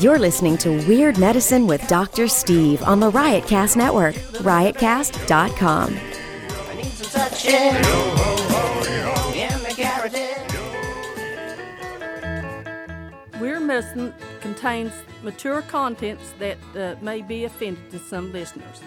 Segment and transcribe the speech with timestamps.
[0.00, 2.28] You're listening to Weird Medicine with Dr.
[2.28, 5.98] Steve on the Riotcast Network, riotcast.com.
[5.98, 7.52] I need some touching.
[9.34, 10.38] In the carotid.
[13.40, 14.92] Weird Medicine contains
[15.24, 18.80] mature contents that uh, may be offended to some listeners.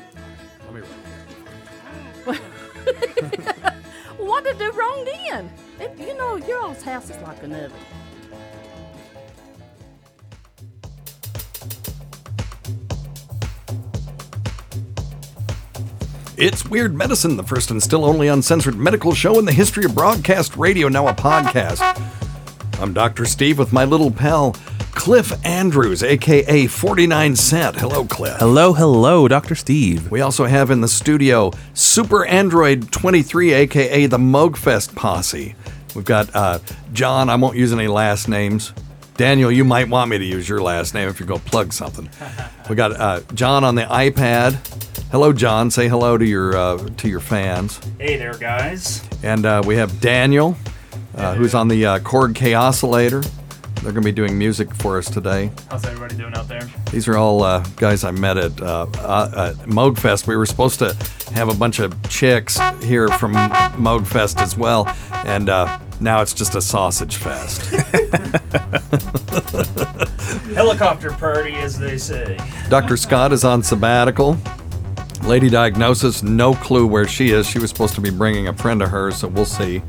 [4.18, 5.52] what did do wrong then?
[5.78, 7.78] It, you know, your all's house is like an oven.
[16.42, 19.94] It's Weird Medicine, the first and still only uncensored medical show in the history of
[19.94, 21.84] broadcast radio, now a podcast.
[22.82, 23.26] I'm Dr.
[23.26, 24.56] Steve with my little pal,
[24.94, 27.76] Cliff Andrews, aka 49 Cent.
[27.76, 28.38] Hello, Cliff.
[28.40, 29.54] Hello, hello, Dr.
[29.54, 30.10] Steve.
[30.10, 35.54] We also have in the studio Super Android 23, aka the Moogfest Posse.
[35.94, 36.58] We've got uh,
[36.92, 38.74] John, I won't use any last names.
[39.16, 41.72] Daniel, you might want me to use your last name if you're going to plug
[41.72, 42.10] something.
[42.68, 44.58] We got uh, John on the iPad.
[45.12, 45.70] Hello, John.
[45.70, 47.82] Say hello to your uh, to your fans.
[48.00, 49.06] Hey there, guys.
[49.24, 50.56] And uh, we have Daniel,
[51.16, 53.22] uh, who's on the uh, Korg Kaossilator.
[53.82, 55.52] They're going to be doing music for us today.
[55.70, 56.62] How's everybody doing out there?
[56.92, 60.28] These are all uh, guys I met at uh, uh, at Moogfest.
[60.28, 60.96] We were supposed to
[61.34, 64.88] have a bunch of chicks here from Moogfest as well,
[65.26, 67.66] and uh, now it's just a sausage fest.
[70.56, 72.38] Helicopter party, as they say.
[72.70, 72.96] Dr.
[72.96, 74.38] Scott is on sabbatical.
[75.24, 77.48] Lady Diagnosis, no clue where she is.
[77.48, 79.82] She was supposed to be bringing a friend of hers, so we'll see.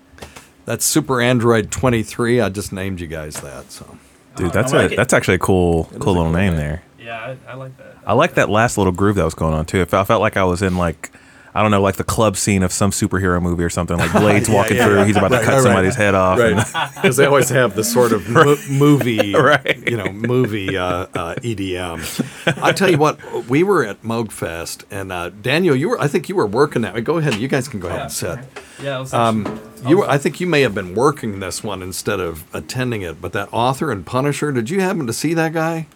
[0.66, 2.42] That's Super Android 23.
[2.42, 3.72] I just named you guys that.
[3.72, 3.98] So
[4.36, 4.98] Dude, that's like a it.
[4.98, 6.84] that's actually a cool cool little cool name there.
[7.00, 7.98] Yeah, I, I like that.
[8.06, 9.82] I like that last little groove that was going on too.
[9.82, 11.12] It felt, I felt like I was in like
[11.60, 13.98] I don't know, like the club scene of some superhero movie or something.
[13.98, 15.06] Like Blade's Yeah, walking yeah, through, yeah.
[15.06, 16.04] he's about Right, to cut right, somebody's right.
[16.06, 16.40] head off.
[16.40, 19.84] and- because they always have the sort of mo- movie, Right.
[19.90, 22.64] you know, movie uh, uh, EDM.
[22.64, 23.20] I tell you what,
[23.50, 27.04] we were at Moogfest, and uh, Daniel, you were, I think you were working that.
[27.04, 28.40] Go ahead, you guys can go ahead and sit.
[28.82, 31.82] Yeah, I was Um, you, were, I think you may have been working this one
[31.84, 33.20] instead of attending it.
[33.22, 35.88] But that Author and Punisher, did you happen to see that guy?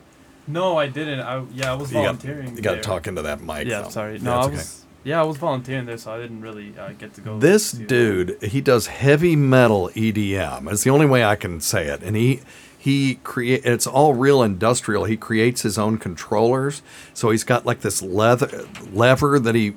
[0.46, 1.22] No, I didn't.
[1.22, 2.58] I yeah, I was You got, volunteering.
[2.58, 3.66] you got to talk into that mic.
[3.66, 3.90] Yeah, though.
[3.90, 4.18] sorry.
[4.18, 4.60] Yeah, No, I it's was.
[4.60, 4.83] okay.
[5.04, 7.38] Yeah, I was volunteering there, so I didn't really uh, get to go.
[7.40, 10.72] This to- dude, he does heavy metal EDM.
[10.72, 12.02] It's the only way I can say it.
[12.04, 12.42] And he
[12.78, 15.06] he create it's all real industrial.
[15.06, 16.82] He creates his own controllers.
[17.14, 19.74] So he's got like this leather lever that he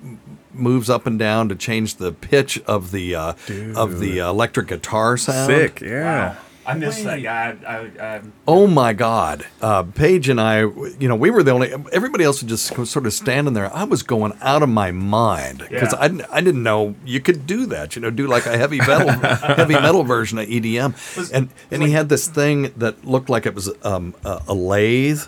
[0.52, 3.34] moves up and down to change the pitch of the uh,
[3.74, 5.46] of the uh, electric guitar sound.
[5.46, 6.36] Sick, yeah.
[6.66, 7.56] I missed that guy.
[7.66, 9.46] I, I, I, Oh my God!
[9.62, 11.72] Uh, Paige and I, you know, we were the only.
[11.92, 13.72] Everybody else was just sort of standing there.
[13.74, 15.98] I was going out of my mind because Yeah.
[16.00, 17.94] I, didn't- I didn't know you could do that.
[17.96, 19.08] You know, do like a heavy metal
[19.56, 21.30] heavy metal version of EDM.
[21.32, 25.22] And and he had this thing that looked like it was um, a, a lathe,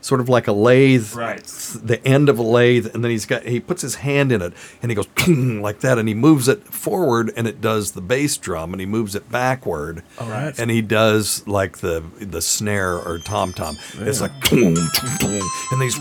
[0.00, 1.44] sort of like a lathe, Right.
[1.44, 4.52] The end of a lathe, and then he's got he puts his hand in it
[4.82, 8.36] and he goes like that, and he moves it forward, and it does the bass
[8.36, 10.58] drum, and he moves it backward, right.
[10.58, 13.76] and he does like the the snare or tom tom.
[13.98, 15.98] It's like and these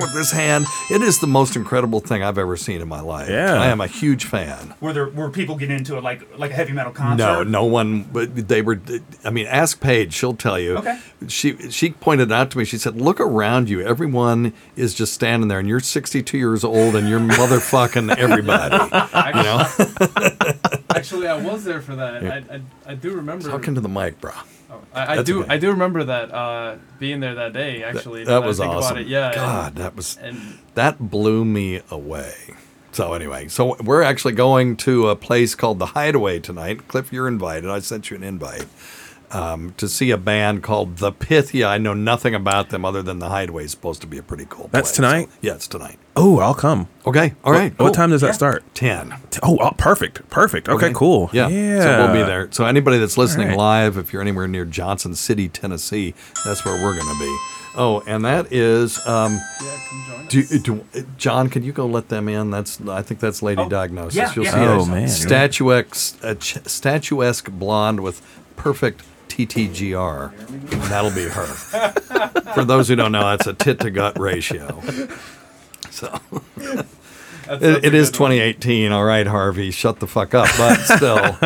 [0.00, 0.66] with this hand.
[0.90, 3.28] It is the most incredible thing I've ever seen in my life.
[3.28, 3.60] Yeah.
[3.60, 4.74] I am a huge fan.
[4.80, 7.24] Were there were people getting into it like like a heavy metal concert?
[7.24, 8.02] No, no one.
[8.02, 8.80] But they were.
[9.24, 10.78] I mean, ask Paige; she'll tell you.
[10.78, 11.00] Okay.
[11.28, 12.64] She she pointed out to me.
[12.64, 13.80] She said, "Look around you.
[13.80, 18.74] Everyone is just standing there, and you're 62 years old, and you're motherfucking everybody.
[19.38, 22.24] You know, Actually, I was there for that.
[22.24, 22.60] I, I,
[22.92, 23.48] I do remember.
[23.48, 24.32] talking to the mic, bro.
[24.70, 25.42] Oh, I, I do.
[25.42, 25.54] okay.
[25.54, 27.84] I do remember that uh, being there that day.
[27.84, 29.06] Actually, now that was awesome.
[29.06, 29.26] Yeah.
[29.26, 32.34] and- God, that was And that blew me away.
[32.92, 36.88] So anyway, so we're actually going to a place called the Hideaway tonight.
[36.88, 37.68] Cliff, you're invited.
[37.68, 38.64] I sent you an invite
[39.32, 41.66] um, to see a band called The Pythia.
[41.68, 44.46] I know nothing about them other than the Hideaway is supposed to be a pretty
[44.48, 44.64] cool.
[44.64, 44.72] Band.
[44.72, 44.96] That's place.
[44.96, 45.28] tonight?
[45.40, 45.98] yeah, it's tonight.
[46.16, 46.88] Oh, I'll come.
[47.06, 47.72] Okay, all right.
[47.78, 47.94] What cool.
[47.94, 48.64] time does that start?
[48.74, 49.14] Ten.
[49.42, 50.28] Oh, oh, perfect.
[50.30, 50.68] Perfect.
[50.68, 51.28] Okay, cool.
[51.32, 51.48] Yeah.
[51.48, 51.80] Yeah.
[51.82, 52.48] So we'll be there.
[52.52, 53.56] So anybody that's listening right.
[53.56, 56.14] live, if you're anywhere near Johnson City, Tennessee,
[56.44, 57.36] that's where we're going to be.
[57.78, 58.98] Oh, and that is.
[59.06, 60.48] Um, yeah, come join do, us.
[60.62, 62.50] do, John, can you go let them in?
[62.50, 64.16] That's I think that's Lady Oh, Diagnosis.
[64.16, 64.52] yeah, You'll yeah.
[64.52, 65.08] see Oh, a man.
[65.08, 68.22] statuesque, a ch- statuesque blonde with
[68.56, 70.32] perfect TTGR.
[70.72, 71.46] And that'll be her.
[72.54, 74.82] For those who don't know, that's a tit to gut ratio.
[75.90, 76.20] So
[77.48, 78.30] it, it is good one.
[78.30, 78.92] 2018.
[78.92, 80.48] All right, Harvey, shut the fuck up.
[80.58, 81.38] But still,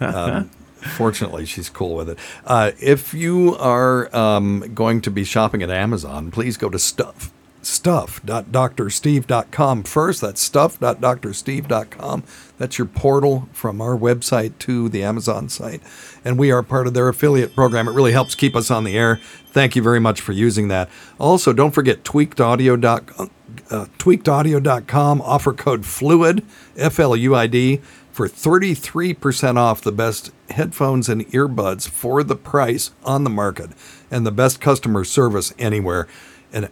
[0.00, 0.50] um,
[0.96, 2.18] fortunately, she's cool with it.
[2.44, 7.32] Uh, if you are um, going to be shopping at Amazon, please go to stuff
[7.62, 10.20] stuff.drsteve.com first.
[10.20, 12.24] That's stuff.drsteve.com.
[12.58, 15.82] That's your portal from our website to the Amazon site.
[16.24, 17.88] And we are part of their affiliate program.
[17.88, 19.16] It really helps keep us on the air.
[19.46, 20.90] Thank you very much for using that.
[21.18, 23.30] Also, don't forget tweakedaudio.com
[23.70, 26.44] uh, tweakedaudio.com offer code fluid
[26.76, 27.80] f-l-u-i-d
[28.10, 33.70] for 33% off the best headphones and earbuds for the price on the market
[34.10, 36.06] and the best customer service anywhere
[36.52, 36.68] and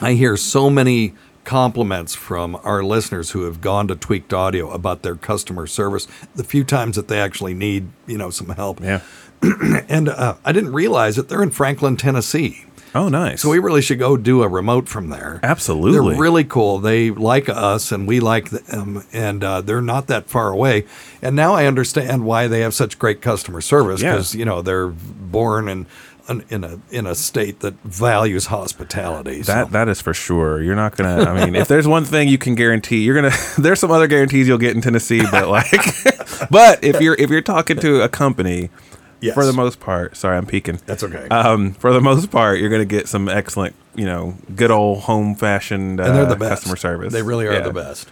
[0.00, 1.14] i hear so many
[1.44, 6.42] compliments from our listeners who have gone to tweaked audio about their customer service the
[6.44, 9.00] few times that they actually need you know some help Yeah.
[9.88, 12.64] and uh, i didn't realize that they're in franklin tennessee
[12.94, 13.42] Oh, nice.
[13.42, 15.38] so we really should go do a remote from there.
[15.42, 16.12] Absolutely.
[16.14, 16.78] They're really cool.
[16.78, 20.86] They like us and we like them, and uh, they're not that far away.
[21.20, 24.12] And now I understand why they have such great customer service Yeah.
[24.12, 25.68] because you know they're born
[26.28, 29.42] in in a in a state that values hospitality.
[29.42, 30.60] So- That that is for sure.
[30.62, 31.24] You're not gonna.
[31.30, 33.34] I mean, if there's one thing you can guarantee, you're gonna.
[33.58, 35.70] There's some other guarantees you'll get in Tennessee, but like,
[36.50, 38.70] but if you're if you're talking to a company,
[39.20, 39.34] Yes.
[39.34, 40.80] for the most part, sorry, I'm peeking.
[40.86, 41.26] That's okay.
[41.28, 45.34] Um, for the most part, you're gonna get some excellent, you know, good old home
[45.34, 47.12] fashioned uh, and they're the best customer service.
[47.12, 47.60] They really are Yeah.
[47.60, 48.08] the best.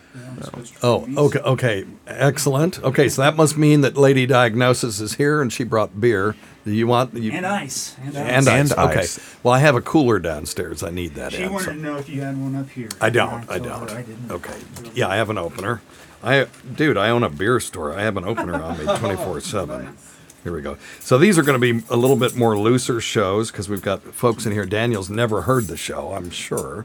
[0.83, 2.83] Oh, okay, okay, excellent.
[2.83, 6.35] Okay, so that must mean that Lady Diagnosis is here and she brought beer.
[6.65, 7.95] Do you want you And ice.
[8.03, 8.27] And, ice.
[8.29, 8.71] and ice?
[8.73, 9.01] And Okay.
[9.01, 9.21] ice.
[9.43, 10.83] Well, I have a cooler downstairs.
[10.83, 11.33] I need that.
[11.33, 12.89] She in, wanted so- to know if you had one up here.
[13.01, 13.43] I don't.
[13.51, 13.91] I told don't.
[13.91, 14.31] I didn't.
[14.31, 14.55] Okay.
[14.95, 15.83] Yeah, I have an opener.
[16.23, 17.93] I, dude, I own a beer store.
[17.93, 19.95] I have an opener on me, twenty four seven.
[20.45, 20.77] Here we go.
[21.01, 24.03] So these are going to be a little bit more looser shows because we've got
[24.03, 24.67] folks in here.
[24.67, 26.85] Daniel's never heard the show, I'm sure.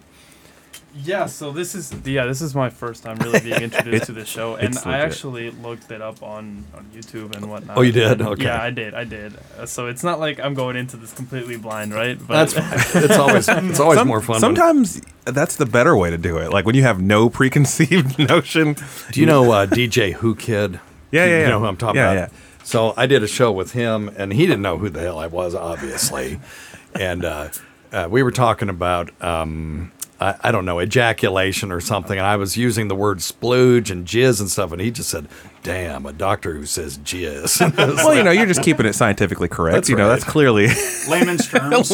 [1.04, 4.28] Yeah, so this is yeah, this is my first time really being introduced to this
[4.28, 7.78] show, and I actually looked it up on on YouTube and whatnot.
[7.78, 8.22] Oh, you did?
[8.24, 8.46] Okay.
[8.46, 8.96] Yeah, I did.
[8.96, 9.38] I did.
[9.58, 12.18] Uh, so it's not like I'm going into this completely blind, right?
[12.18, 12.96] But That's.
[12.96, 14.34] It's always it's always Some- more fun.
[14.36, 16.52] when- Sometimes that's the better way to do it.
[16.52, 18.76] Like when you have no preconceived notion.
[19.12, 20.80] do you know uh, DJ Whoo Kid?
[21.12, 21.50] Yeah, You yeah, yeah.
[21.50, 22.32] know who I'm talking Yeah, about?
[22.32, 22.40] yeah.
[22.70, 25.26] So I did a show with him, and he didn't know who the hell I
[25.26, 26.40] was, obviously.
[26.94, 27.50] and uh,
[27.92, 32.16] uh, we were talking about, um, I, I don't know, ejaculation or something.
[32.16, 34.72] And I was using the word splooge and jizz and stuff.
[34.72, 35.28] And he just said,
[35.64, 37.76] damn, a doctor who says jizz.
[38.06, 39.74] Well, you know, you're just keeping it scientifically correct.
[39.74, 40.68] That's you know, that's clearly.
[41.10, 41.92] Layman's terms.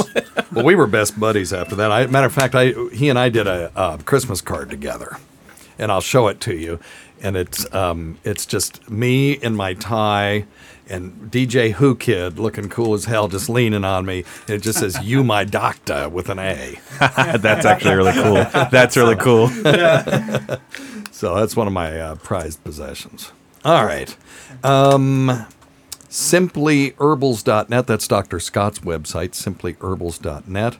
[0.51, 1.89] well, we were best buddies after that.
[1.89, 5.15] I, matter of fact, I he and I did a, uh Christmas card together,
[5.79, 6.81] and I'll show it to you.
[7.25, 10.45] And it's um, it's just me in my tie
[10.87, 14.23] and DJ Whoo Kid looking cool as hell, just leaning on me.
[14.47, 16.79] And it just says "You my doctor" with an A.
[16.99, 18.35] that's actually really cool.
[18.69, 19.49] That's really cool.
[21.15, 23.31] So that's one of my uh, prized possessions.
[23.63, 24.15] All right.
[24.65, 25.47] Um,
[26.09, 27.87] simplyherbals.net.
[27.87, 28.41] That's Dr.
[28.41, 30.77] Scott's website, simplyherbals.net.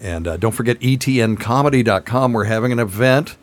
[0.00, 2.32] And uh, don't forget etncomedy.com.
[2.32, 3.36] We're having an event.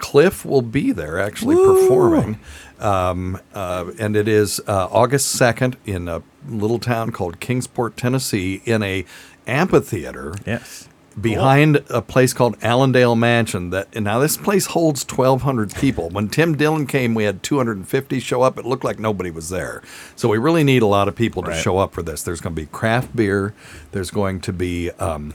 [0.00, 2.40] Cliff will be there actually performing.
[2.80, 8.62] Um, uh, and it is uh, August 2nd in a little town called Kingsport, Tennessee,
[8.64, 9.04] in a
[9.46, 10.88] amphitheater Yes.
[11.20, 13.70] behind a place called Allandale Mansion.
[13.70, 16.08] That and now this place holds 1,200 people.
[16.08, 18.56] When Tim Dillon came, we had 250 show up.
[18.58, 19.82] It looked like nobody was there.
[20.16, 21.60] So we really need a lot of people to Right.
[21.62, 22.22] show up for this.
[22.22, 23.52] There's going to be craft beer.
[23.92, 25.34] There's going to be um,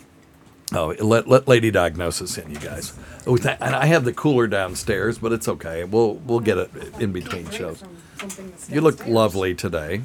[0.73, 2.93] Oh, let, let Lady Diagnosis in, you guys.
[3.27, 5.83] Oh, th- and I have the cooler downstairs, but it's okay.
[5.83, 7.83] We'll we'll get it in between shows.
[8.69, 10.01] You look lovely today.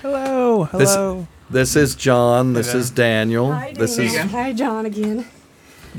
[0.00, 1.12] Hello, This hello.
[1.14, 1.28] Hello.
[1.50, 2.52] This is John.
[2.52, 3.50] This is Daniel.
[3.74, 5.26] This is Hi, John again.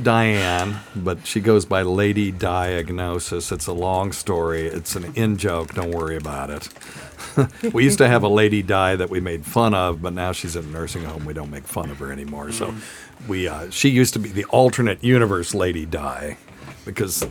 [0.01, 3.51] Diane, but she goes by Lady Diagnosis.
[3.51, 4.67] It's a long story.
[4.67, 5.73] It's an in joke.
[5.73, 6.69] Don't worry about it.
[7.73, 10.55] we used to have a Lady Di that we made fun of, but now she's
[10.57, 11.23] in a nursing home.
[11.23, 12.51] We don't make fun of her anymore.
[12.51, 12.73] So
[13.27, 16.37] we uh, she used to be the alternate universe Lady Di
[16.85, 17.25] because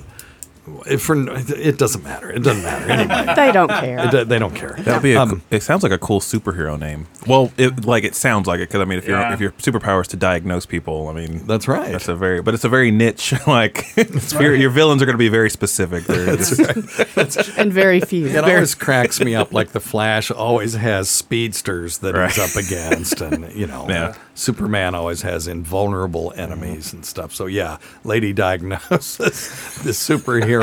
[0.99, 2.31] for, it doesn't matter.
[2.31, 3.35] It doesn't matter anyway.
[3.45, 4.09] They don't care.
[4.11, 4.77] do- they don't care.
[4.79, 7.07] That'd be a, Um, it sounds like a cool superhero name.
[7.27, 9.33] Well, it like it sounds like it because I mean, if your Yeah.
[9.35, 11.93] if your superpower is to diagnose people, I mean, That's right.
[11.93, 13.33] That's a very, but it's a very niche.
[13.47, 16.05] Like, it's very, your villains are going to be very specific.
[16.05, 16.59] They're just-
[17.59, 18.27] And very few.
[18.27, 19.53] It always cracks me up.
[19.53, 24.15] Like the Flash always has speedsters that he's up against, and you know, Yeah.
[24.35, 27.35] Superman always has invulnerable enemies and stuff.
[27.35, 29.49] So yeah, Lady Diagnosis,
[29.85, 30.54] the superhero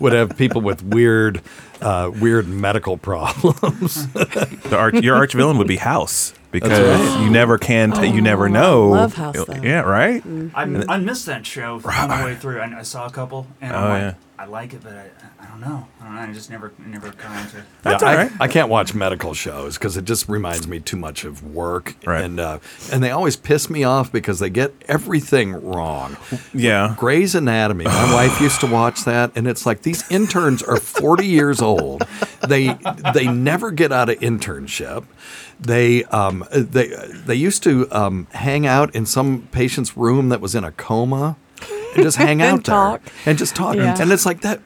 [0.00, 1.40] would have people with weird,
[1.80, 4.06] uh, weird medical problems.
[4.12, 7.24] the arch, your arch villain would be House because right.
[7.24, 8.88] you never can, t- you never know.
[8.90, 9.54] love House, though.
[9.62, 10.22] Yeah, right.
[10.54, 12.60] I, I missed that show on the way through.
[12.60, 14.14] I, I saw a couple, and I'm Oh, like, yeah.
[14.38, 15.08] I like it, but I,
[15.40, 15.86] I don't know.
[16.00, 16.20] I don't know.
[16.22, 17.62] I just never never got into.
[17.82, 18.32] That's yeah, all I, right.
[18.40, 22.24] I can't watch medical shows because it just reminds me too much of work, Right.
[22.24, 22.58] and uh,
[22.92, 26.16] and they always piss me off because they get everything wrong.
[26.52, 26.96] Yeah.
[26.98, 27.84] Grey's Anatomy.
[27.84, 32.02] My wife used to watch that, and it's like these interns are 40 years old.
[32.48, 32.76] They
[33.14, 35.04] they never get out of internship.
[35.62, 36.88] They um they
[37.26, 41.36] they used to um, hang out in some patient's room that was in a coma.
[41.94, 43.02] And just hang out there talk.
[43.26, 43.94] and just talk, Yeah.
[44.00, 44.60] and it's like that.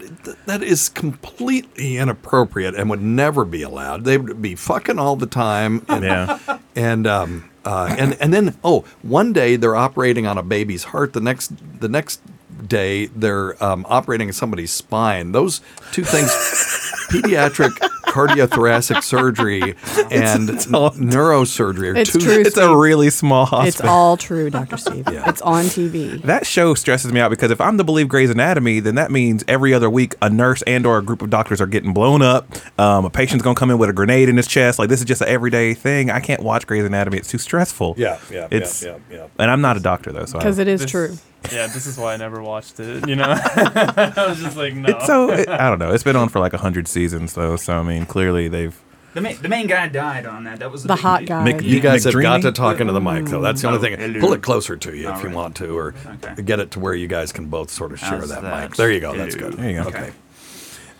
[0.46, 4.04] That is completely inappropriate and would never be allowed.
[4.04, 6.38] They would be fucking all the time, and Yeah.
[6.76, 11.12] and um, uh, and and then oh, one day they're operating on a baby's heart.
[11.14, 12.20] The next the next
[12.66, 15.32] day they're um, operating on somebody's spine.
[15.32, 15.60] Those
[15.92, 16.28] two things,
[17.10, 17.70] pediatric
[18.06, 19.60] cardiothoracic surgery
[20.10, 20.48] and
[21.00, 22.18] neurosurgery are It's two.
[22.20, 22.40] true.
[22.40, 23.68] It's a really small hospital.
[23.68, 24.76] It's all true, Dr.
[24.76, 25.06] Steve.
[25.10, 25.28] Yeah.
[25.28, 26.20] It's on TV.
[26.22, 29.44] that show stresses me out because if I'm to believe Grey's Anatomy, then that means
[29.48, 32.46] every other week a nurse and or a group of doctors are getting blown up.
[32.78, 34.78] Um, a patient's gonna come in with a grenade in his chest.
[34.78, 36.10] Like this is just an everyday thing.
[36.10, 37.18] I can't watch Grey's Anatomy.
[37.18, 37.94] It's too stressful.
[37.98, 39.26] Yeah, yeah, It's yeah, yeah, yeah.
[39.38, 41.16] and I'm not a doctor though, so I- Because it is This- true.
[41.52, 43.08] Yeah, this is why I never watched it.
[43.08, 44.88] You know, I was just like, no.
[44.96, 45.92] It's so it, I don't know.
[45.92, 48.78] It's been on for like hundred seasons though, so I mean, clearly they've.
[49.14, 50.58] The main, the main guy died on that.
[50.58, 51.42] That was The big hot guy.
[51.52, 53.40] Mick- You guys have got to talk into the mic, though.
[53.40, 53.98] That's the only Oh, thing.
[53.98, 54.20] hello.
[54.20, 56.42] Pull it closer to you if All you want to, or Okay.
[56.42, 58.68] get it to where you guys can both sort of share How's that, that?
[58.70, 58.76] mic.
[58.76, 59.16] There you go.
[59.16, 59.54] That's good.
[59.54, 59.88] There you go.
[59.88, 60.10] Okay.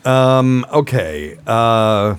[0.06, 1.36] Um, okay.
[1.46, 2.14] Uh,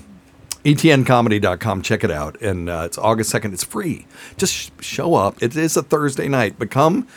[0.64, 1.82] etncomedy.com.
[1.82, 2.40] Check it out.
[2.40, 3.52] And uh, it's August 2nd.
[3.52, 4.06] It's free.
[4.36, 5.42] Just sh- show up.
[5.42, 7.08] It is a Thursday night, but come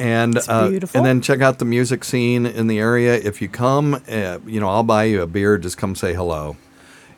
[0.00, 3.14] and uh, and then check out the music scene in the area.
[3.14, 5.58] If you come, uh, you know, I'll buy you a beer.
[5.58, 6.56] Just come say hello.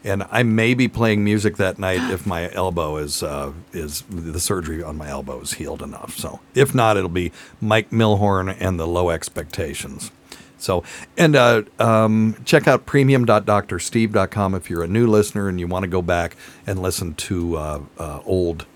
[0.04, 4.40] And I may be playing music that night if my elbow is uh, is the
[4.40, 6.16] surgery on my elbow is healed enough.
[6.16, 10.10] So if not, it'll be Mike Milhorn and the Low Expectations.
[10.58, 10.82] So
[11.16, 15.88] and uh, um, check out premium.drsteve.com if you're a new listener and you want to
[15.88, 16.36] go back
[16.66, 18.66] and listen to uh, uh, old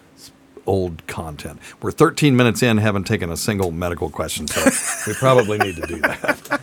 [0.66, 1.58] old content.
[1.80, 4.62] We're 13 minutes in, haven't taken a single medical question, so
[5.06, 6.60] we probably need to do that.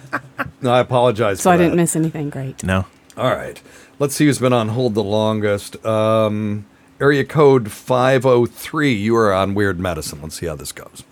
[0.62, 1.40] No, I apologize.
[1.42, 1.78] So for I didn't that.
[1.78, 2.64] miss anything great.
[2.64, 2.86] No.
[3.18, 3.62] All right.
[4.00, 5.84] Let's see who's been on hold the longest.
[5.86, 6.66] Um,
[7.02, 8.94] area code 503.
[8.94, 10.20] You are on Weird Medicine.
[10.22, 11.04] Let's see how this goes.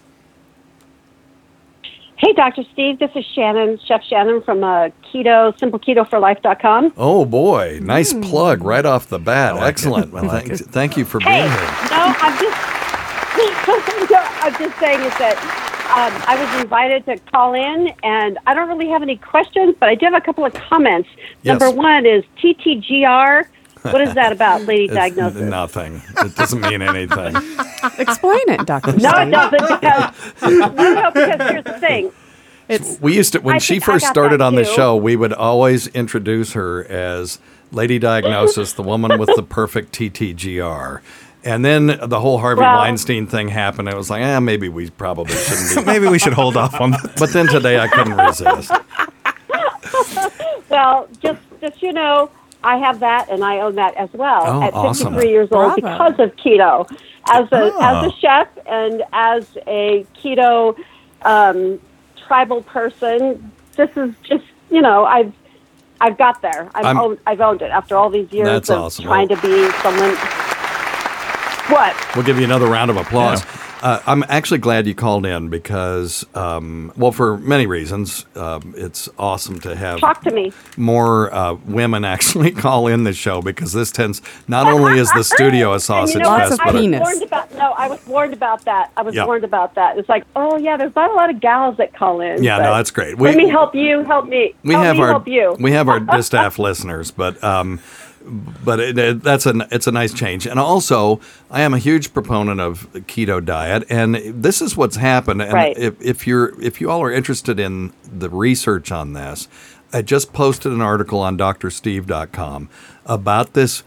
[2.18, 2.64] Hey, Dr.
[2.72, 6.94] Steve, this is Shannon, Chef Shannon from uh, Keto, SimpleKetoForLife.com.
[6.96, 7.80] Oh, boy.
[7.82, 8.22] Nice Hmm.
[8.22, 9.58] plug right off the bat.
[9.58, 10.12] Excellent.
[10.14, 11.50] Well, thank, thank you for being here.
[11.50, 12.71] no, I'm just,
[14.12, 15.38] no, I'm just saying is that
[15.92, 19.90] um, I was invited to call in, and I don't really have any questions, but
[19.90, 21.10] I do have a couple of comments.
[21.44, 21.60] Yes.
[21.60, 23.46] Number one is TTGR.
[23.84, 25.42] What is that about, lady It's diagnosis?
[25.42, 26.02] nothing.
[26.24, 27.36] It doesn't mean anything.
[27.98, 28.92] Explain it, Dr.
[28.98, 29.28] No, Steve.
[29.28, 29.82] it doesn't.
[29.82, 30.14] Because,
[30.44, 32.12] no, no, because here's the thing.
[32.70, 35.88] It's We used to, when I she first started on the show, we would always
[35.88, 37.40] introduce her as
[37.72, 41.02] Lady Diagnosis, the woman with the perfect TTGR.
[41.44, 43.90] And then the whole Harvey Well- Weinstein thing happened.
[43.90, 45.86] It was like, eh, maybe we probably shouldn't be.
[45.92, 47.14] Maybe we should hold off on that.
[47.18, 48.72] But then today I couldn't resist.
[50.70, 52.30] Well, just just you know,
[52.64, 54.44] I have that, and I own that as well.
[54.46, 55.16] Oh, at 53 awesome.
[55.22, 56.14] years old, Bravo.
[56.14, 56.90] because of keto,
[57.30, 57.80] as a Oh.
[58.06, 60.78] as a chef and as a keto
[61.24, 61.80] um,
[62.28, 65.34] tribal person, this is just you know I've
[66.00, 66.70] I've got there.
[66.74, 69.06] I've I'm- owned, I've owned it after all these years of awesome.
[69.06, 70.16] trying to be someone.
[71.72, 72.16] What?
[72.16, 73.44] We'll give you another round of applause.
[73.82, 79.10] Uh, I'm actually glad you called in because, um, well, for many reasons, um, it's
[79.18, 80.54] awesome to have Talk to me.
[80.78, 85.24] more uh, women actually call in the show because this tends not only is the
[85.24, 86.68] studio a sausage you know fest, of what?
[86.68, 87.22] I but was penis.
[87.24, 87.54] about.
[87.56, 88.92] No, I was warned about that.
[88.98, 89.26] I was Yeah.
[89.26, 89.98] warned about that.
[89.98, 92.44] It's like, oh yeah, there's not a lot of gals that call in.
[92.44, 93.18] Yeah, no, that's great.
[93.18, 94.04] let We- me help you.
[94.04, 94.54] Help me.
[94.64, 95.56] we help have me our help you.
[95.60, 97.80] we have our distaff listeners, but um,
[98.26, 100.46] but it, it, that's a it's a nice change.
[100.48, 104.98] And also, I am a huge proponent of the keto diet, and this is what's
[104.98, 105.42] happened.
[105.42, 105.78] And Right.
[105.78, 109.48] if, if you're if you all are interested in the research on this,
[109.94, 112.70] I just posted an article on drsteve.com
[113.06, 113.84] about this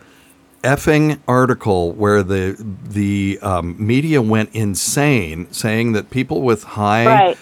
[0.62, 7.38] effing article where the the um, media went insane, saying that people with high Right.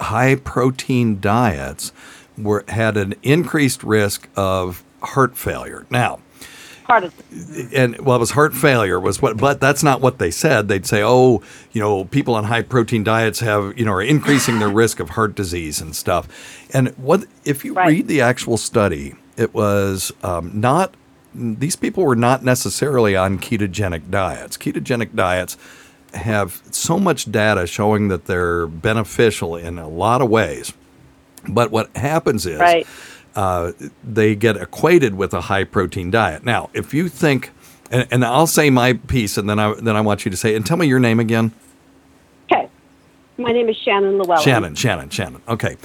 [0.00, 1.92] high protein diets
[2.36, 5.86] were had an increased risk of heart failure.
[5.90, 6.18] Now,
[6.84, 7.14] Part of
[7.74, 10.68] and well, it was heart failure was what, but that's not what they said.
[10.68, 14.58] They'd say, oh, you know, people on high protein diets have, you know, are increasing
[14.58, 16.28] their risk of heart disease and stuff.
[16.74, 17.88] And what if you Right.
[17.88, 19.14] read the actual study?
[19.36, 20.94] It was um, not;
[21.34, 24.56] these people were not necessarily on ketogenic diets.
[24.58, 25.56] Ketogenic diets
[26.12, 30.72] have so much data showing that they're beneficial in a lot of ways.
[31.48, 32.86] But what happens is Right.
[33.34, 33.72] Uh,
[34.02, 36.44] they get equated with a high protein diet.
[36.44, 37.50] Now, if you think,
[37.90, 40.54] and, and I'll say my piece, and then I then I want you to say,
[40.54, 41.52] and tell me your name again.
[42.50, 42.68] okay.
[43.36, 44.42] My name is Shannon Llewellyn.
[44.42, 45.42] Shannon, Shannon, Shannon.
[45.48, 45.76] Okay,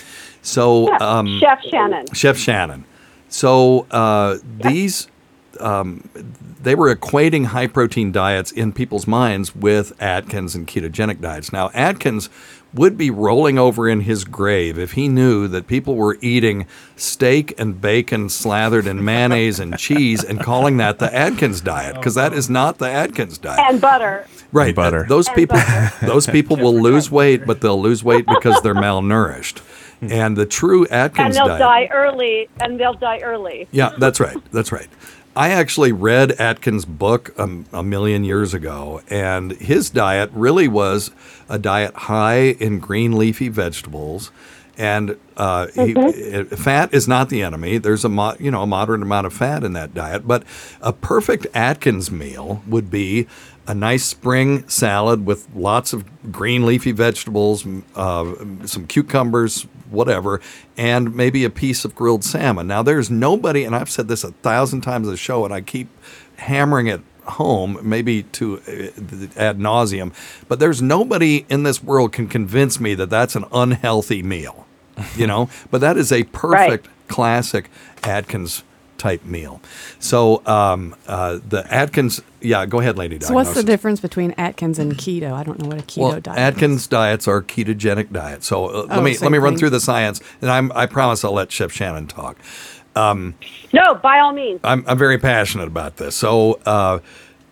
[0.41, 2.05] so Yeah, um, Chef Shannon.
[2.13, 2.85] Chef Shannon.
[3.29, 5.07] So uh, these,
[5.59, 6.09] um,
[6.61, 11.53] they were equating high protein diets in people's minds with Atkins and ketogenic diets.
[11.53, 12.29] Now, Atkins
[12.73, 17.59] would be rolling over in his grave if he knew that people were eating steak
[17.59, 22.33] and bacon slathered in mayonnaise and cheese and calling that the Atkins diet, because that
[22.33, 23.59] is not the Atkins diet.
[23.59, 24.27] And butter.
[24.51, 24.67] Right.
[24.67, 25.05] And butter.
[25.07, 25.91] Those And people butter.
[26.05, 29.61] those people will lose weight, but they'll lose weight because they're malnourished.
[30.01, 30.91] And the true Atkins.
[30.91, 31.59] And Atkins they'll diet.
[31.59, 32.49] die early.
[32.61, 33.67] And they'll die early.
[33.71, 34.37] Yeah, that's right.
[34.51, 34.87] That's right.
[35.39, 41.11] I actually read Atkins' book um, a million years ago, and his diet really was
[41.47, 44.31] a diet high in green leafy vegetables.
[44.77, 47.77] And uh, he, uh, fat is not the enemy.
[47.77, 50.43] There's a mo- you know a moderate amount of fat in that diet, but
[50.81, 53.25] a perfect Atkins meal would be
[53.65, 58.33] a nice spring salad with lots of green leafy vegetables, uh,
[58.65, 60.41] some cucumbers, whatever,
[60.77, 62.67] and maybe a piece of grilled salmon.
[62.67, 65.61] Now, there's nobody, and I've said this a thousand times on the show, and I
[65.61, 65.87] keep
[66.37, 70.13] hammering it home, maybe to uh, ad nauseum,
[70.47, 74.65] but there's nobody in this world can convince me that that's an unhealthy meal,
[75.15, 75.49] you know.
[75.71, 77.69] but that is a perfect classic
[78.03, 78.63] Atkins
[78.99, 79.59] type meal.
[79.99, 83.19] So um, uh, the Atkins, yeah, go ahead, lady.
[83.19, 85.31] So what's the difference between Atkins and keto?
[85.31, 86.11] I don't know what a keto diet.
[86.11, 88.45] Well, diet Atkins diets are ketogenic diets.
[88.45, 89.59] So uh, let Oh, me let me run thing.
[89.59, 92.37] through the science, and I'm, I promise I'll let Chef Shannon talk.
[92.95, 94.59] No, by all means.
[94.63, 96.15] I'm, I'm very passionate about this.
[96.15, 96.99] So, uh,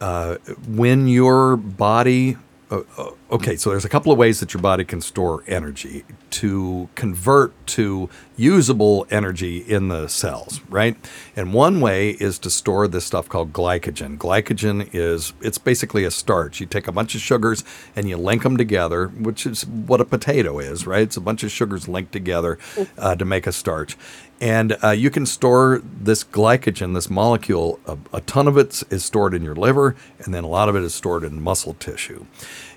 [0.01, 0.35] uh,
[0.67, 2.37] when your body,
[2.69, 6.03] uh, uh, okay, so there's a couple of ways that your body can store energy
[6.29, 10.97] to convert to usable energy in the cells, right?
[11.35, 14.17] And one way is to store this stuff called glycogen.
[14.17, 16.59] Glycogen is it's basically a starch.
[16.59, 17.63] You take a bunch of sugars
[17.95, 21.03] and you link them together, which is what a potato is, right?
[21.03, 22.59] It's a bunch of sugars linked together
[22.97, 23.97] uh, to make a starch.
[24.39, 29.03] And uh, you can store this glycogen, this molecule, a, a ton of it is
[29.03, 32.25] stored in your liver, and then a lot of it is stored in muscle tissue.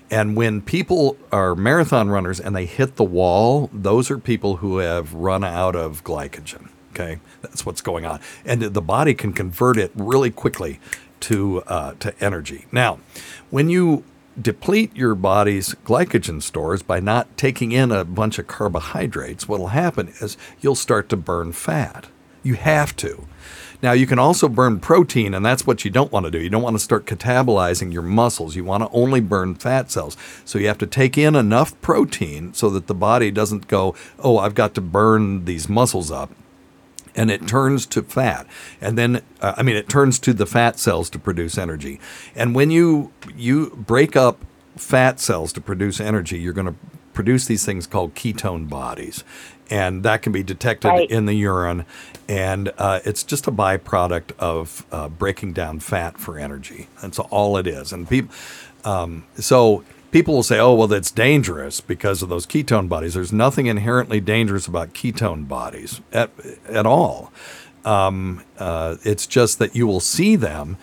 [0.09, 4.79] And when people are marathon runners and they hit the wall, those are people who
[4.79, 6.69] have run out of glycogen.
[6.91, 10.81] Okay, that's what's going on, and the body can convert it really quickly
[11.21, 12.65] to uh, to energy.
[12.69, 12.99] Now,
[13.49, 14.03] when you
[14.39, 19.67] deplete your body's glycogen stores by not taking in a bunch of carbohydrates, what will
[19.67, 22.07] happen is you'll start to burn fat.
[22.43, 23.27] You have to.
[23.83, 26.39] Now, you can also burn protein, and that's what you don't want to do.
[26.39, 28.55] You don't want to start catabolizing your muscles.
[28.55, 30.15] You want to only burn fat cells.
[30.45, 34.37] So you have to take in enough protein so that the body doesn't go, oh,
[34.37, 36.31] I've got to burn these muscles up
[37.15, 38.47] and it turns to fat.
[38.79, 41.99] And then uh, i mean it turns to the fat cells to produce energy.
[42.35, 44.39] And when you you break up
[44.77, 46.75] fat cells to produce energy you're going to
[47.13, 49.23] produce these things called ketone bodies.
[49.69, 51.09] And that can be detected Right.
[51.09, 51.85] in the urine.
[52.27, 56.87] And uh, it's just a byproduct of uh, breaking down fat for energy.
[57.01, 57.93] That's all it is.
[57.93, 58.33] And people
[58.83, 63.13] um, so people will say, oh, well, that's dangerous because of those ketone bodies.
[63.13, 66.31] There's nothing inherently dangerous about ketone bodies at,
[66.67, 67.31] at all.
[67.83, 70.77] Um, uh, it's just that you will see them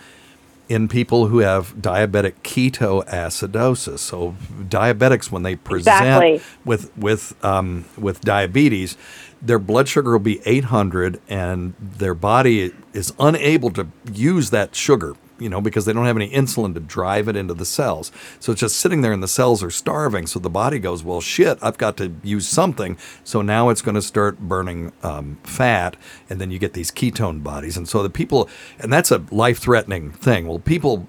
[0.67, 3.99] in people who have diabetic ketoacidosis.
[3.99, 6.41] So diabetics, when they present Exactly.
[6.65, 8.97] with with um, with diabetes,
[9.41, 15.15] their blood sugar will be 800, and their body is unable to use that sugar.
[15.39, 18.11] You know, because they don't have any insulin to drive it into the cells.
[18.39, 20.27] So it's just sitting there and the cells are starving.
[20.27, 22.97] So the body goes, well, shit, I've got to use something.
[23.23, 25.95] So now it's going to start burning um, fat.
[26.29, 27.77] And then you get these ketone bodies.
[27.77, 28.49] And so the people,
[28.79, 30.47] and that's a life threatening thing.
[30.47, 31.07] Well, people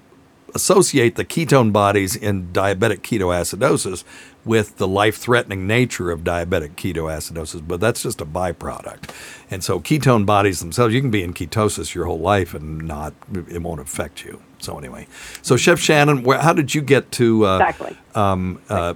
[0.53, 4.03] associate the ketone bodies in diabetic ketoacidosis
[4.43, 9.13] with the life threatening nature of diabetic ketoacidosis, but that's just a byproduct.
[9.51, 13.13] And so ketone bodies themselves, you can be in ketosis your whole life and not,
[13.33, 14.41] it won't affect you.
[14.59, 15.07] So, anyway,
[15.41, 17.45] so Chef Shannon, where, how did you get to?
[17.47, 17.97] Uh, Exactly.
[18.13, 18.93] Um, uh,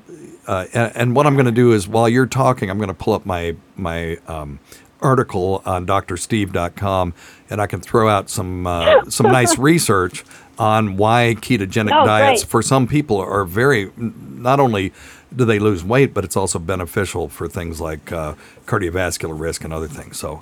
[0.47, 2.93] uh, and, and what I'm going to do is while you're talking, I'm going to
[2.93, 4.59] pull up my my um,
[5.01, 7.13] article on drsteve.com,
[7.49, 10.23] and I can throw out some uh, some nice research
[10.57, 12.49] on why ketogenic Oh, diets great.
[12.49, 14.93] for some people are very not only
[15.35, 19.73] do they lose weight, but it's also beneficial for things like uh, cardiovascular risk and
[19.73, 20.17] other things.
[20.17, 20.41] So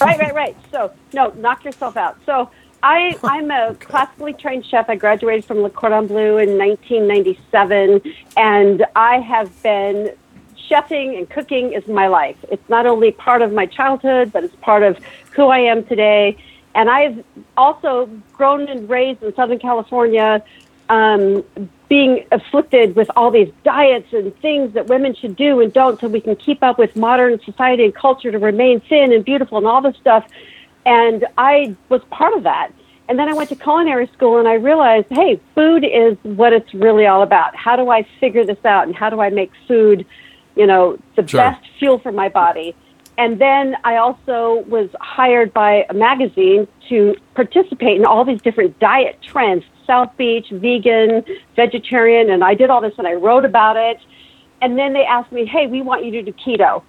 [0.00, 0.56] Right, right, right.
[0.70, 2.18] So no, knock yourself out.
[2.26, 2.50] So
[2.82, 4.90] I, I'm a classically trained chef.
[4.90, 8.02] I graduated from Le Cordon Bleu in 1997,
[8.36, 10.14] and I have been
[10.70, 12.36] chefing and cooking is my life.
[12.50, 14.98] It's not only part of my childhood, but it's part of
[15.32, 16.36] who I am today.
[16.74, 17.24] And I've
[17.56, 20.42] also grown and raised in Southern California,
[20.88, 21.44] um,
[21.94, 26.08] being afflicted with all these diets and things that women should do and don't so
[26.08, 29.66] we can keep up with modern society and culture to remain thin and beautiful and
[29.68, 30.26] all this stuff.
[30.84, 32.72] And I was part of that.
[33.08, 36.74] And then I went to culinary school and I realized, hey, food is what it's
[36.74, 37.54] really all about.
[37.54, 40.04] How do I figure this out and how do I make food,
[40.56, 41.42] you know, the Sure.
[41.42, 42.74] best fuel for my body?
[43.16, 48.80] And then I also was hired by a magazine to participate in all these different
[48.80, 51.24] diet trends South Beach, vegan,
[51.56, 53.98] vegetarian, and I did all this and I wrote about it.
[54.60, 56.82] And then they asked me, hey, we want you to do keto.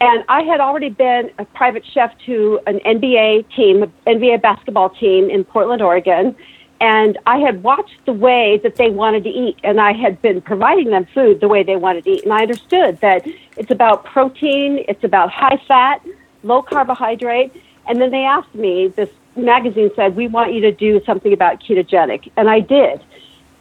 [0.00, 5.28] And I had already been a private chef to an NBA team, NBA basketball team
[5.28, 6.34] in Portland, Oregon.
[6.80, 10.40] And I had watched the way that they wanted to eat, and I had been
[10.40, 12.24] providing them food the way they wanted to eat.
[12.24, 13.26] And I understood that
[13.58, 16.02] it's about protein, it's about high fat,
[16.42, 17.52] low carbohydrate.
[17.86, 21.60] And then they asked me, this magazine said, We want you to do something about
[21.60, 22.30] ketogenic.
[22.36, 23.00] And I did.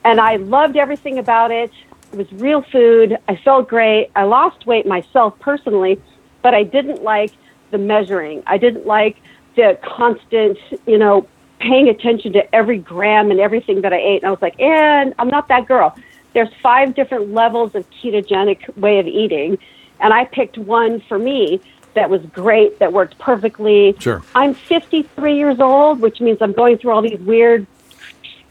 [0.04, 1.72] And I loved everything about it.
[2.12, 3.18] It was real food.
[3.28, 4.10] I felt great.
[4.16, 6.02] I lost weight myself personally,
[6.42, 7.32] but I didn't like
[7.72, 8.42] the measuring.
[8.48, 9.18] I didn't like
[9.56, 11.28] the constant, you know,
[11.60, 14.24] paying attention to every gram and everything that I ate.
[14.24, 15.96] And I was like, and I'm not that girl.
[16.34, 19.58] There's five different levels of ketogenic way of eating.
[20.00, 21.60] And I picked one for me
[21.96, 23.96] that was great, that worked perfectly.
[24.00, 24.22] Sure.
[24.36, 27.66] I'm 53 years old, which means I'm going through all these weird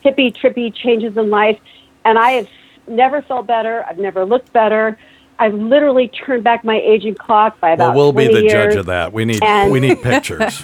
[0.05, 1.59] hippie, trippy changes in life.
[2.05, 2.49] And I have
[2.87, 3.85] never felt better.
[3.89, 4.99] I've never looked better.
[5.39, 8.53] I've literally turned back my aging clock by about Well, we'll be the years.
[8.53, 9.13] judge of that.
[9.13, 10.63] We need And- we need pictures.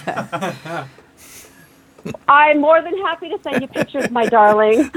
[2.27, 4.91] I'm more than happy to send you pictures, my darling.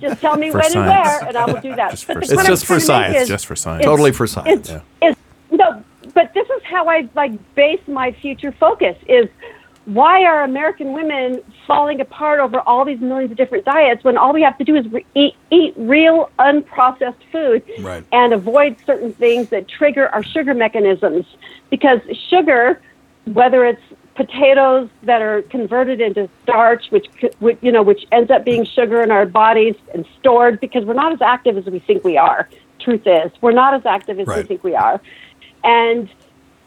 [0.00, 0.74] just tell me For when science.
[0.74, 1.92] and where, and I will do that.
[1.92, 2.34] Just for the science.
[2.34, 3.22] point It's just for trying to make science.
[3.22, 3.80] is- Just for science.
[3.82, 4.48] it's- totally for science.
[4.58, 4.80] It's, Yeah.
[5.10, 5.20] it's,
[5.52, 5.84] no,
[6.16, 9.28] but this is how I like base my future focus is
[9.84, 14.32] why are American women falling apart over all these millions of different diets when all
[14.32, 18.02] we have to do is re- eat, eat real unprocessed food Right.
[18.12, 21.26] and avoid certain things that trigger our sugar mechanisms?
[21.70, 22.00] Because
[22.30, 22.80] sugar
[23.26, 23.82] whether it's
[24.14, 27.06] potatoes that are converted into starch which,
[27.40, 30.94] which you know which ends up being sugar in our bodies and stored because we're
[30.94, 32.48] not as active as we think we are
[32.78, 33.32] truth is.
[33.40, 35.00] We're not as active as we think we are
[35.66, 36.08] and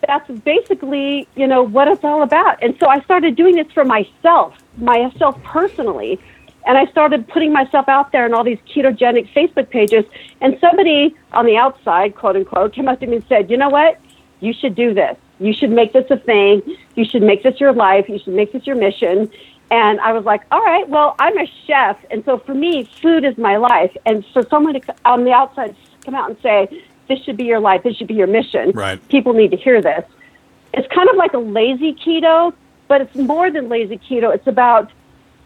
[0.06, 2.62] that's basically you know what it's all about.
[2.62, 6.20] And so i started doing this for myself myself personally.
[6.66, 10.06] And i started putting myself out there in all these ketogenic facebook pages.
[10.42, 13.70] And somebody on the outside quote unquote came up to me and said you know
[13.70, 14.00] what?
[14.42, 15.18] You should do this.
[15.40, 16.62] You should make this a thing.
[16.96, 18.08] You should make this your life.
[18.08, 19.32] You should make this your mission.
[19.72, 21.98] And i was like all right well i'm a chef.
[22.12, 23.96] And so for me food is my life.
[24.06, 27.60] And for someone to on the outside come out and say this should be your
[27.60, 29.06] life this should be your mission Right.
[29.10, 30.06] people need to hear this
[30.74, 32.54] it's kind of like a lazy keto,
[32.88, 34.34] but it's more than lazy keto.
[34.34, 34.92] It's about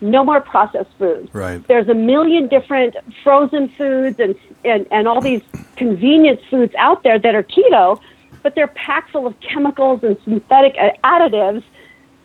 [0.01, 1.33] no more processed foods.
[1.33, 1.65] Right.
[1.67, 5.41] There's a million different frozen foods and, and, and all these
[5.77, 8.01] convenience foods out there that are keto,
[8.41, 11.63] but they're packed full of chemicals and synthetic additives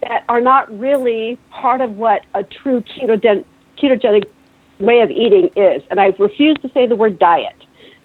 [0.02, 3.44] that are not really part of what a true ketogenic,
[3.76, 4.24] ketogenic
[4.80, 5.82] way of eating is.
[5.90, 7.54] And I refuse to say the word diet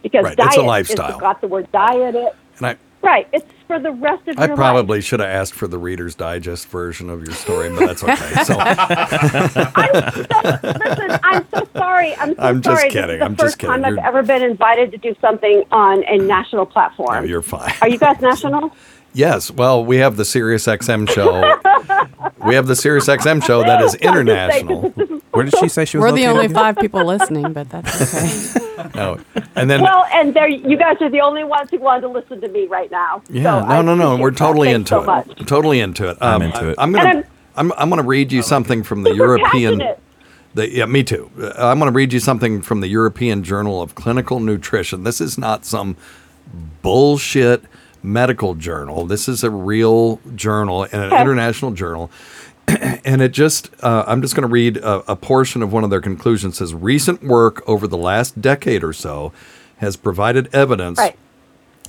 [0.04, 1.16] because Right, it's a diet lifestyle.
[1.16, 2.14] is got the word diet.
[2.16, 3.28] It, And I, right.
[3.34, 6.14] It's for the rest of your I your probably should have asked for the Reader's
[6.16, 8.44] Digest version of your story, but that's okay.
[8.44, 10.16] So life.
[10.64, 12.16] Listen, I'm so sorry.
[12.18, 12.90] I'm so I'm just sorry.
[12.92, 13.08] kidding.
[13.08, 13.82] This is I'm first just kidding.
[13.82, 17.16] time I've ever been invited to do something on a national platform.
[17.16, 17.74] no, you're fine.
[17.82, 18.72] Are you guys national?
[19.16, 19.52] Yes.
[19.52, 21.40] Well, we have the Sirius XM show.
[22.48, 24.92] we have the Sirius XM show that is international.
[25.34, 26.56] Where did she say she was We're the only again?
[26.56, 28.90] five people listening, but that's okay.
[28.96, 29.20] No.
[29.56, 32.42] And then well, and there, you guys are the only ones who want to listen
[32.42, 33.22] to me right now.
[33.30, 34.18] Yeah, So no, I no, no.
[34.18, 35.06] We're totally Thanks into so it.
[35.06, 35.48] much.
[35.48, 36.20] Totally into it.
[36.22, 36.76] Um, I'm into it.
[36.80, 37.08] I'm gonna.
[37.10, 37.24] I'm-
[37.56, 39.78] I'm, I'm going to read you something from the Super European.
[39.78, 40.00] passionate.
[40.56, 41.30] The, yeah, me too.
[41.40, 45.04] Uh, I'm going to read you something from the European Journal of Clinical Nutrition.
[45.04, 45.96] This is not some
[46.82, 47.64] bullshit
[48.02, 49.06] medical journal.
[49.06, 51.22] This is a real journal and an Okay.
[51.22, 52.10] international journal.
[53.06, 55.90] and it just, uh, I'm just going to read a, a portion of one of
[55.90, 56.56] their conclusions.
[56.56, 59.32] It says recent work over the last decade or so
[59.78, 61.18] has provided evidence Right.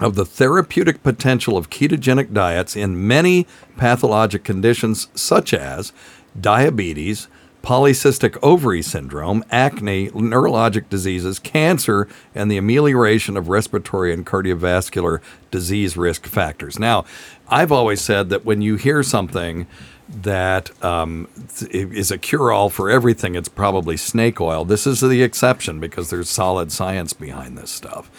[0.00, 5.92] of the therapeutic potential of ketogenic diets in many pathologic conditions such as
[6.40, 7.28] diabetes,
[7.62, 15.96] polycystic ovary syndrome, acne, neurologic diseases, cancer, and the amelioration of respiratory and cardiovascular disease
[15.96, 16.78] risk factors.
[16.78, 17.04] Now,
[17.48, 19.66] I've always said that when you hear something
[20.08, 21.28] that um,
[21.70, 24.64] is a cure all for everything, it's probably snake oil.
[24.64, 28.10] This is the exception because there's solid science behind this stuff.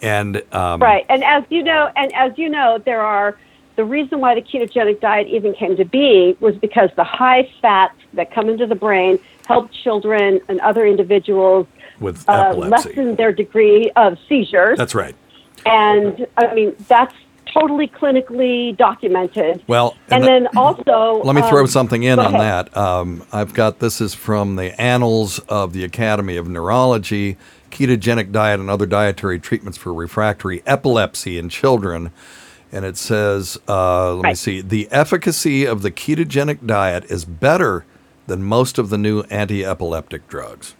[0.00, 1.06] And um, Right.
[1.08, 3.36] And as you know, and as you know, there are
[3.76, 7.98] the reason why the ketogenic diet even came to be was because the high fats
[8.12, 11.66] that come into the brain help children and other individuals
[12.00, 14.76] with uh, lessen their degree of seizures.
[14.76, 15.14] That's right.
[15.64, 17.14] And I mean, that's
[17.52, 19.62] totally clinically documented.
[19.66, 22.66] Well, and, the- then also, Let me throw um, something in on ahead.
[22.66, 22.76] that.
[22.76, 27.36] Um, I've got this is from the Annals of the Academy of Neurology,
[27.70, 32.12] ketogenic diet and other dietary treatments for refractory epilepsy in children.
[32.70, 37.84] And it says, uh, let me see, the efficacy of the ketogenic diet is better
[38.26, 40.74] than most of the new anti-epileptic drugs.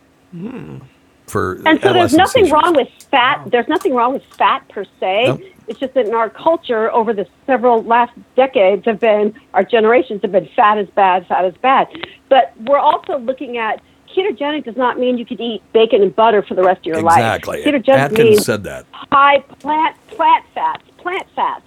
[1.26, 2.52] For And so there's nothing seizures.
[2.52, 3.42] wrong with fat.
[3.50, 5.24] There's nothing wrong with fat per se.
[5.26, 5.40] Nope.
[5.68, 10.22] It's just that in our culture, over the several last decades, have been our generations
[10.22, 11.88] have been fat is bad, fat is bad.
[12.28, 13.80] But we're also looking at
[14.14, 16.98] ketogenic does not mean you could eat bacon and butter for the rest of your
[16.98, 17.58] Exactly.
[17.62, 17.66] life.
[17.66, 18.84] Ketogenic Atkins means said that.
[18.92, 21.66] high plant plant fats, plant fats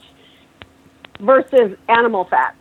[1.20, 2.58] versus animal fats.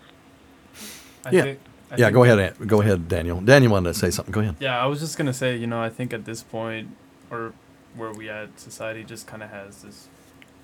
[1.27, 1.43] I Yeah.
[1.43, 1.59] think-
[1.91, 2.55] I Yeah, go ahead.
[2.67, 3.41] Go ahead, Daniel.
[3.41, 4.33] Daniel wanted to say something.
[4.33, 4.57] Go ahead.
[4.59, 6.89] Yeah, I was just gonna say, you know, I think at this point,
[7.31, 7.53] or
[7.97, 10.09] where we at, society just kind of has this,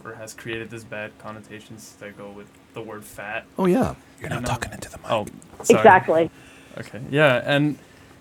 [0.05, 3.45] or has created this bad connotations that go with the word fat.
[3.59, 3.95] Oh yeah.
[4.21, 5.07] You're not um, talking into the mic.
[5.11, 5.27] Oh,
[5.63, 5.81] sorry.
[5.81, 6.31] Exactly.
[6.79, 7.01] Okay.
[7.11, 7.79] Yeah, and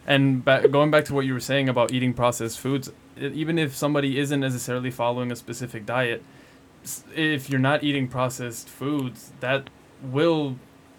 [0.07, 3.59] and ba- going back to what you were saying about eating processed foods, i even
[3.59, 6.23] if somebody isn't necessarily following a specific diet,
[7.15, 9.69] if you're not eating processed foods, that
[10.01, 10.55] will,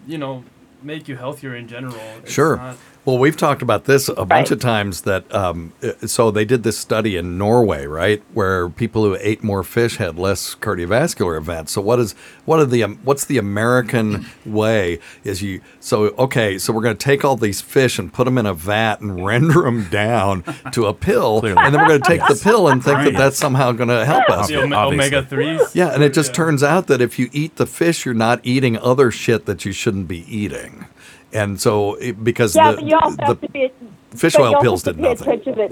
[0.07, 0.43] you know,
[0.81, 1.95] make you healthier in general.
[2.23, 2.55] It's Sure.
[2.57, 5.01] not- Well, we've talked about this a bunch of times.
[5.01, 9.43] That um, uh, so they did this study in Norway, right, where people who ate
[9.43, 11.71] more fish had less cardiovascular events.
[11.71, 12.13] So what is
[12.45, 14.99] what are the um, what's the American way?
[15.23, 16.59] Is you so okay?
[16.59, 19.25] So we're going to take all these fish and put them in a vat and
[19.25, 21.59] render them down to a pill, Clearly.
[21.59, 24.05] and then we're going to take the pill and think that that's somehow going to
[24.05, 24.47] help us.
[24.47, 25.75] the ome- omega threes.
[25.75, 28.77] Yeah, and it just turns out that if you eat the fish, you're not eating
[28.77, 30.85] other shit that you shouldn't be eating.
[31.33, 33.71] And so, it, because Yeah, the, but you also the have to be.
[34.15, 35.39] fish oil you also pills did to nothing.
[35.39, 35.71] pay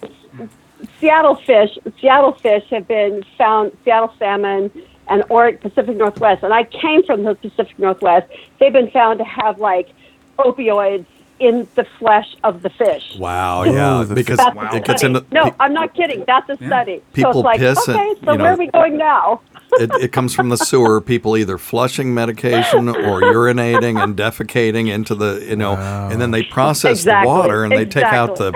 [0.99, 4.71] Seattle fish, Seattle fish have been found, Seattle salmon
[5.09, 8.27] and Oric Pacific Northwest, and I came from the Pacific Northwest.
[8.59, 9.89] They've been found to have like
[10.37, 11.05] opioids
[11.39, 13.15] in the flesh of the fish.
[13.17, 14.69] Wow, yeah, the because Wow.
[14.73, 15.15] it gets study.
[15.15, 16.23] into no, pe- I'm not kidding.
[16.27, 16.97] That's a study.
[16.97, 19.41] so People it's like, piss and, okay, so you know- where are we going now?
[19.73, 20.99] It, it comes from the sewer.
[20.99, 26.43] People either flushing medication or urinating and defecating into the you know, and then they
[26.43, 28.51] process Exactly, the water and they take out the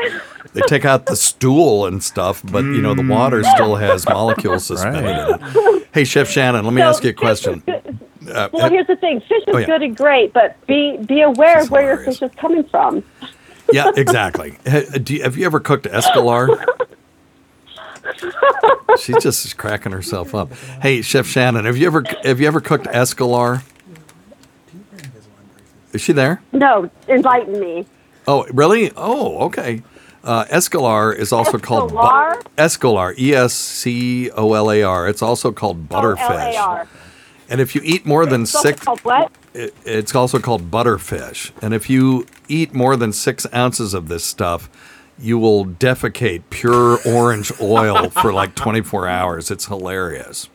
[0.54, 4.66] they take out the stool and stuff, but you know the water still has molecules
[4.66, 5.88] suspended in it.
[5.94, 7.64] Hey, Chef Shannon, let me So ask you a question.
[7.68, 9.66] Uh, Well, here's the thing: fish is Oh, yeah.
[9.66, 13.04] good and great, but be be aware of where your fish is coming from.
[13.72, 14.58] yeah, exactly.
[15.08, 16.50] You- have you ever cooked escolar?
[19.00, 20.54] She's just cracking herself up.
[20.82, 23.62] Hey, Chef Shannon, have you ever have you ever cooked escolar?
[25.92, 26.42] Is she there?
[26.52, 27.86] No, enlighten me.
[28.28, 28.92] Oh, really?
[28.96, 29.84] Oh, okay.
[30.24, 33.14] Uh, Escolar is also called bu- escolar.
[33.20, 35.08] E S C O L A R.
[35.08, 36.88] It's also called butterfish.
[37.50, 39.30] And if you eat more than It's six, what?
[39.54, 41.52] it, it's also called butterfish.
[41.62, 44.70] And if you eat more than six ounces of this stuff,
[45.18, 49.52] you will defecate pure orange oil for like 24 hours.
[49.52, 50.50] It's hilarious.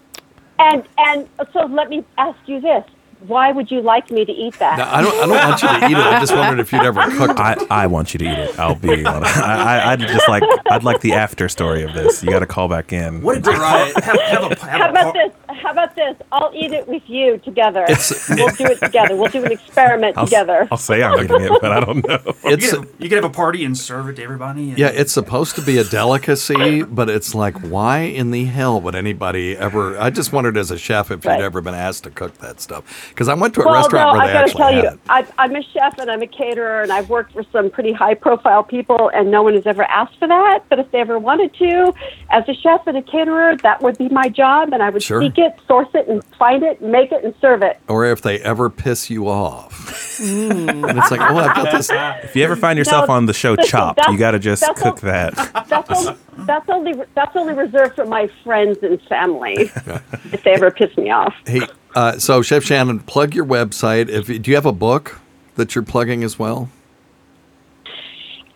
[0.59, 2.85] And and so let me ask you this:
[3.27, 4.79] Why would you like me to eat that?
[4.79, 5.15] Now, I don't.
[5.15, 5.97] I don't want you to eat it.
[6.15, 7.67] I just wondered if you'd ever cooked it.
[7.71, 8.59] I, I want you to eat it.
[8.59, 9.05] I'll be.
[9.05, 10.43] on I, I, I'd just like.
[10.71, 12.23] I'd like the after story of this.
[12.23, 13.21] You got to call back in.
[13.23, 15.33] What a great have, have a, have How a about par- this?
[15.63, 16.17] How about this?
[16.31, 17.83] I'll eat it with you together.
[17.85, 19.17] It's- we'll do it together.
[19.17, 20.69] We'll do an experiment I'll, together.
[20.71, 22.19] I'll say I'm eating it, but I don't know.
[22.45, 24.71] It's you, could, you could have a party and serve it to everybody.
[24.71, 24.89] And yeah.
[24.89, 29.57] It's supposed to be a delicacy, but it's like, why in the hell would anybody
[29.57, 29.99] ever?
[29.99, 31.37] I just wondered as a chef if Right.
[31.39, 33.08] you'd ever been asked to cook that stuff.
[33.09, 34.83] Because I went to a well, restaurant no, where I they gotta actually tell had
[34.85, 35.01] you, it.
[35.09, 38.65] I, I'm a chef and I'm a caterer, and I've worked for some pretty high-profile
[38.65, 40.65] people, and no one has ever asked for that.
[40.69, 41.93] But if they ever wanted to,
[42.31, 45.21] as a chef and a caterer, that would be my job, and I would Sure.
[45.23, 47.79] seek it, source it, and find it, make it, and serve it.
[47.89, 50.19] Or if they ever piss you off.
[50.19, 50.89] Mm.
[50.91, 51.91] and it's like, oh, I've got this.
[52.29, 54.63] If you ever find yourself No, on the show listen, Chopped, you got to just
[54.63, 55.35] that's cook all- that.
[55.69, 59.71] That's only, that's only that's only reserved for my friends and family.
[60.33, 61.35] if they ever piss me off.
[61.47, 61.63] Hey,
[61.99, 64.09] uh, so Chef Shannon, plug your website.
[64.09, 65.19] If you- do you have a book
[65.57, 66.69] that you're plugging as well?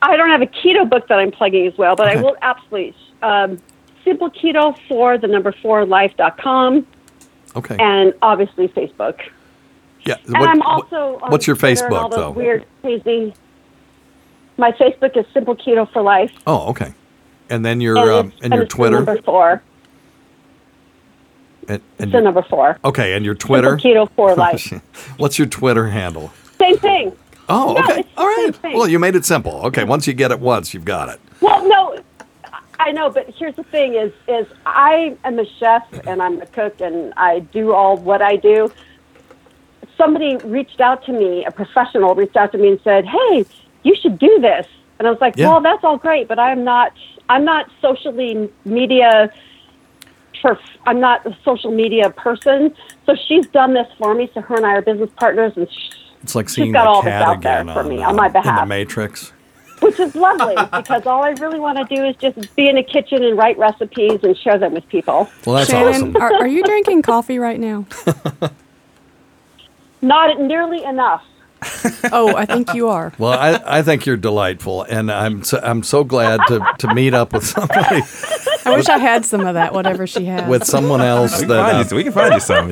[0.01, 2.95] I don't have a keto book that I'm plugging as well, but I will absolutely.
[3.23, 3.59] Um,
[4.05, 6.85] Simple Keto for the number four life.com
[7.55, 7.77] Okay.
[7.79, 9.21] and obviously Facebook.
[10.05, 10.17] yeah.
[10.27, 12.31] and what- I'm also on what's your Twitter and Facebook though?
[12.31, 13.33] Weird, crazy.
[14.57, 16.33] My Facebook is Simple Keto for Life.
[16.49, 16.93] Oh, okay.
[17.49, 19.63] And then your and, uh, it's- and your the number Twitter four.
[21.69, 22.79] And, and number four.
[22.85, 23.77] okay, and your Twitter.
[23.77, 24.73] Keto for oh, Life.
[25.19, 26.33] What's your Twitter handle?
[26.59, 27.17] Same thing.
[27.49, 28.03] Oh, okay.
[28.03, 28.55] the All right.
[28.63, 29.67] Well, you made it simple.
[29.67, 31.21] Okay, once you get it once, you've got it.
[31.41, 31.99] Well, no,
[32.79, 36.47] I know, but here's the thing: is is I am a chef and I'm a
[36.47, 38.73] cook and I do all what I do.
[39.97, 43.45] Somebody reached out to me, a professional reached out to me and said, "Hey,
[43.83, 44.67] you should do this."
[44.99, 45.49] And I was like, Yeah.
[45.49, 46.93] "Well, that's all great, but I'm not.
[47.29, 49.33] I'm not socially media."
[50.43, 52.75] For, I'm not a social media person,
[53.07, 54.31] so she's done this for me.
[54.35, 55.91] So her and I are business partners, and she,
[56.23, 58.09] it's like She's seeing got the all this cat out there for on, me uh,
[58.11, 58.69] on my in the behalf.
[58.69, 59.33] Matrix.
[59.81, 62.83] which is lovely because all I really want to do is just be in a
[62.83, 65.29] kitchen and write recipes and share them with people.
[65.47, 66.17] Well, that's Shannon, awesome.
[66.17, 67.87] are, are you drinking coffee right now?
[70.03, 71.25] Not nearly enough.
[72.13, 73.13] Oh, I think you are.
[73.19, 77.15] Well, I, I think you're delightful, and I'm so, I'm so glad to, to meet
[77.15, 78.03] up with somebody
[78.65, 80.49] I wish I had some of that, whatever she has.
[80.49, 82.71] with someone else We can, that find uh, you, we can find you some.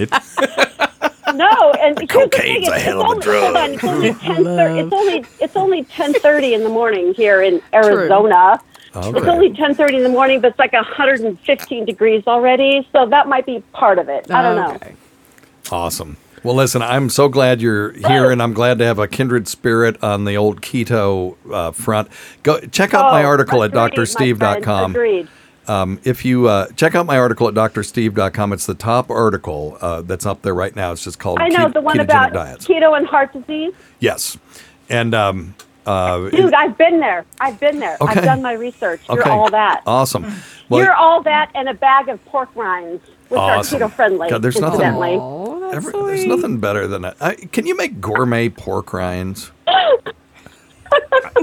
[1.36, 3.56] No, and here's the thing, Cocaine's a it's, hell of a only, drug.
[3.56, 4.78] on, it's only ten thirty.
[4.80, 8.60] It's only it's only ten thirty in the morning here in Arizona.
[8.86, 9.28] It's Okay.
[9.30, 12.86] only ten thirty in the morning, but it's like hundred and fifteen degrees already.
[12.92, 14.28] So that might be part of it.
[14.30, 14.78] I don't know.
[15.70, 16.16] Awesome.
[16.42, 20.02] Well, listen, I'm so glad you're here, and I'm glad to have a kindred spirit
[20.02, 22.08] on the old keto uh, front.
[22.42, 24.90] Go check out my Oh, article at agreed, my friend, drsteve.com.
[24.92, 25.28] Agreed.
[25.68, 30.02] Um, if you uh, check out my article at drsteve.com, it's the top article uh,
[30.02, 30.92] that's up there right now.
[30.92, 32.66] It's just called I know Ke- the one about diets.
[32.66, 33.72] keto and heart disease.
[34.00, 34.38] Yes,
[34.88, 35.54] and um,
[35.86, 37.24] uh, Dude, I've been there.
[37.38, 37.98] I've been there.
[38.00, 38.12] Okay.
[38.14, 39.02] I've done my research.
[39.08, 39.82] You're okay, all that.
[39.86, 40.32] awesome.
[40.70, 43.82] Well, You're all that and a bag of pork rinds, which Awesome.
[43.82, 44.30] are keto friendly.
[44.30, 44.80] God, there's nothing-
[45.76, 46.02] incidentally.
[46.02, 47.16] Oh, that's every- there's nothing better than that.
[47.20, 49.50] I, can you make gourmet pork rinds?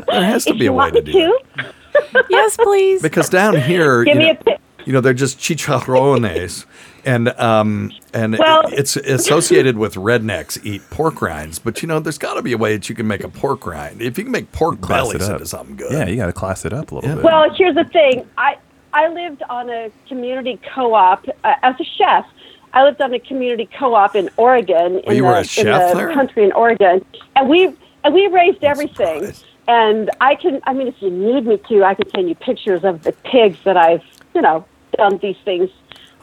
[0.07, 2.25] there has to If be a way to do to, that.
[2.29, 3.01] Yes, please.
[3.01, 4.59] Because down here, give you me know, a pic.
[4.85, 6.65] you know, they're just chicharrones,
[7.05, 11.59] and um, and Well- it's associated with rednecks eat pork rinds.
[11.59, 13.65] But you know, there's got to be a way that you can make a pork
[13.65, 14.01] rind.
[14.01, 15.33] If you can make pork class it bellies up.
[15.35, 17.15] into something good, Yeah, you got to class it up a little Yeah.
[17.15, 17.23] bit.
[17.23, 18.25] Well, here's the thing.
[18.37, 18.57] I
[18.93, 22.25] I lived on a community co-op uh, as a chef.
[22.73, 25.43] I lived on a community co-op in Oregon Oh, in you the, were a in
[25.45, 26.13] chef the there?
[26.13, 27.03] country in Oregon,
[27.35, 29.19] and we and we raised everything.
[29.21, 29.45] surprised.
[29.69, 32.85] And I can, I mean, if you need me to, I can send you pictures
[32.85, 34.01] of the pigs that I've,
[34.33, 34.63] you know,
[34.95, 35.69] done these things.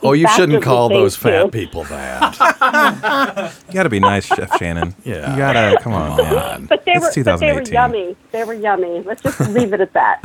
[0.03, 1.49] Oh, you shouldn't call those fat to.
[1.49, 3.53] people that.
[3.69, 4.95] you got to be nice, Chef Shannon.
[5.05, 5.31] Yeah.
[5.33, 6.67] You got to, come on, man.
[6.67, 8.17] But they It's were, but they were yummy.
[8.33, 9.01] They were yummy.
[9.03, 10.21] Let's just leave it at that.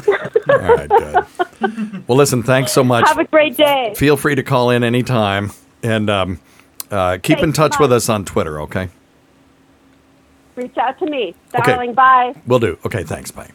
[0.50, 2.08] All right, good.
[2.08, 3.06] Well, listen, thanks so much.
[3.08, 3.94] Have a great day.
[3.98, 5.52] Feel free to call in anytime,
[5.84, 6.40] and um,
[6.92, 7.78] uh, keep in touch bye.
[7.82, 8.60] with us on Twitter.
[8.62, 8.90] Okay,
[10.56, 11.72] Reach out to me, Okay.
[11.72, 11.94] darling.
[11.94, 12.34] Bye.
[12.48, 12.78] we'll do.
[12.86, 13.32] Okay, thanks.
[13.32, 13.50] Bye.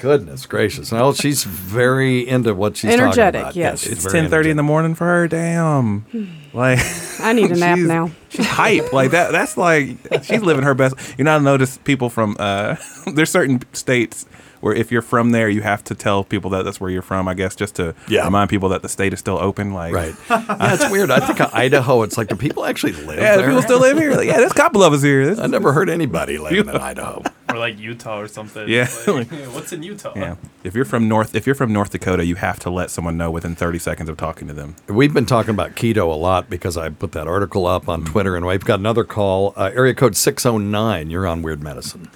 [0.00, 0.92] Goodness gracious!
[0.92, 3.72] No, she's very into what she's Energetic, talking about.
[3.72, 3.80] yes.
[3.82, 5.28] she's It's ten thirty in the morning for her.
[5.28, 6.04] Damn.
[6.54, 6.78] Like
[7.20, 8.10] I need a nap she's- now.
[8.30, 8.90] She's hype.
[8.94, 9.32] Like that.
[9.32, 10.94] That's like she's living her best.
[11.18, 12.76] You know, I notice people from uh,
[13.12, 14.24] there's certain states
[14.60, 17.28] where if you're from there, you have to tell people that that's where you're from.
[17.28, 18.24] I guess just to Yeah.
[18.24, 19.72] remind people that the state is still open.
[19.72, 20.14] Like Right.
[20.30, 21.10] Yeah, it's weird.
[21.10, 22.02] I think Idaho.
[22.02, 23.46] It's like, do people actually live Yeah, there?
[23.46, 24.12] people still live here.
[24.14, 25.26] Like, yeah, there's a couple of us here.
[25.26, 27.22] This- I never heard anybody living in Idaho.
[27.48, 28.68] or like Utah or something.
[28.68, 28.88] Yeah.
[29.06, 30.12] Like, what's in Utah?
[30.16, 30.34] Yeah.
[30.64, 33.30] If you're from North, if you're from North Dakota, you have to let someone know
[33.30, 34.76] within 30 seconds of talking to them.
[34.88, 38.36] We've been talking about keto a lot because I put that article up on Twitter,
[38.36, 39.54] and we've got another call.
[39.56, 41.10] Uh, area code six zero nine.
[41.10, 42.08] You're on Weird Medicine.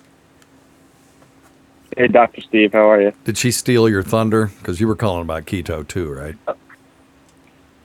[1.96, 2.40] Hey, Dr.
[2.40, 3.12] Steve, how are you?
[3.24, 4.46] Did she steal your thunder?
[4.58, 6.36] Because you were calling about keto too, right?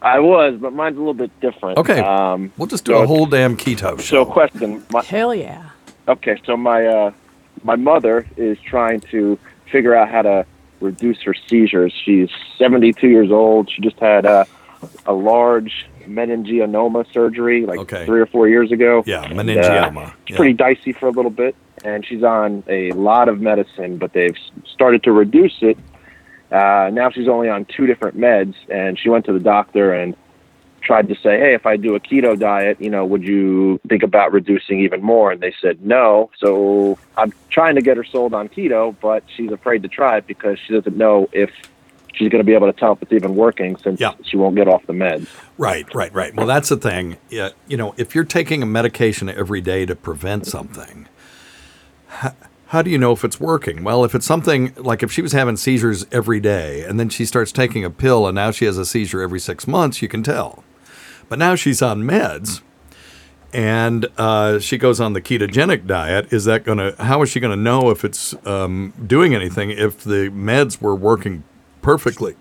[0.02, 1.78] I was, but mine's a little bit different.
[1.78, 2.00] Okay.
[2.00, 4.24] Um, We'll just do so a whole damn keto show.
[4.24, 4.84] So, question.
[4.92, 5.70] My, Hell yeah.
[6.08, 7.12] okay, so my uh,
[7.64, 9.38] my mother is trying to
[9.72, 10.46] figure out how to
[10.80, 11.92] reduce her seizures.
[12.06, 13.70] She's 72 years old.
[13.70, 14.46] She just had uh,
[15.06, 18.06] a large meningioma surgery like Okay.
[18.06, 19.04] three or four years ago.
[19.06, 20.14] Yeah, And, uh, meningioma.
[20.22, 20.38] it's Yeah.
[20.38, 24.38] pretty dicey for a little bit, and she's on a lot of medicine, but they've
[24.66, 25.78] started to reduce it.
[26.52, 30.16] Uh, now she's only on two different meds, and she went to the doctor and
[30.82, 34.04] tried to say, "Hey, if I do a keto diet, you know, would you think
[34.04, 36.30] about reducing even more?" And they said no.
[36.38, 40.28] So I'm trying to get her sold on keto, but she's afraid to try it
[40.28, 41.50] because she doesn't know if
[42.14, 44.14] she's going to be able to tell if it's even working since Yeah.
[44.24, 45.28] she won't get off the meds.
[45.58, 46.34] Right, right, right.
[46.36, 47.18] Well, that's the thing.
[47.30, 51.08] Yeah, you know, if you're taking a medication every day to prevent something,
[52.68, 53.84] how, do you know if it's working?
[53.84, 57.26] Well, if it's something like if she was having seizures every day and then she
[57.26, 60.24] starts taking a pill and now she has a seizure every six months, you can
[60.24, 60.64] tell.
[61.30, 62.62] But now she's on meds
[63.54, 66.32] and uh, she goes on the ketogenic diet.
[66.32, 69.72] Is that going to, how is she going to know if it's um, doing anything
[69.72, 71.44] if the meds were working
[71.82, 72.36] perfectly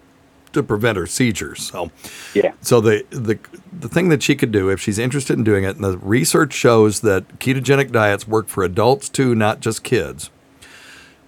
[0.57, 1.62] to prevent her seizures?
[1.62, 1.90] So,
[2.34, 2.52] Yeah.
[2.61, 3.38] so the, the
[3.78, 6.52] the thing that she could do if she's interested in doing it, and the research
[6.52, 10.30] shows that ketogenic diets work for adults too, not just kids.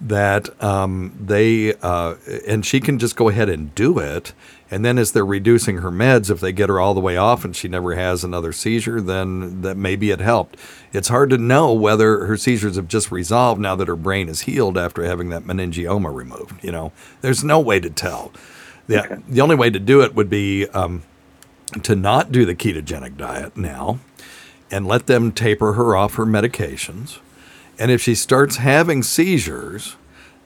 [0.01, 2.14] That um, they uh,
[2.47, 4.33] and she can just go ahead and do it,
[4.70, 7.45] and then as they're reducing her meds, if they get her all the way off
[7.45, 10.57] and she never has another seizure, then that maybe it helped.
[10.93, 14.43] It's hard to know whether her seizures have just resolved now that her brain is
[14.43, 16.62] healed after having that meningioma removed.
[16.62, 18.31] You know, there's no way to tell.
[18.89, 21.03] The, the only way to do it would be um,
[21.82, 24.01] to not do the ketogenic diet now
[24.70, 27.18] and let them taper her off her medications.
[27.78, 29.97] And if she starts having seizures,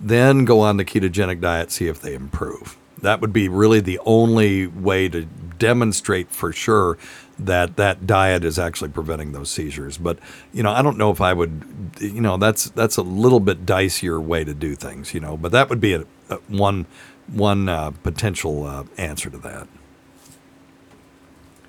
[0.01, 2.77] then go on the ketogenic diet, see if they improve.
[3.01, 5.27] That would be really the only way to
[5.59, 6.99] demonstrate for sure
[7.39, 9.99] that that diet is actually preventing those seizures.
[9.99, 10.19] But
[10.53, 11.65] you know, I don't know if I would.
[12.01, 15.15] You know, that's that's a little bit dicier way to do things.
[15.15, 16.87] You know, but that would be a, a one
[17.33, 19.69] one uh, potential uh, answer to that.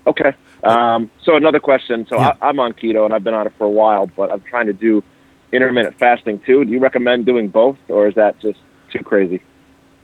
[0.05, 0.33] Okay.
[0.63, 2.05] Um, so another question.
[2.07, 2.35] So Yeah.
[2.41, 4.67] I, I'm on keto and I've been on it for a while, but I'm trying
[4.67, 5.03] to do
[5.51, 6.65] intermittent fasting too.
[6.65, 8.59] Do you recommend doing both, or is that just
[8.91, 9.41] too crazy?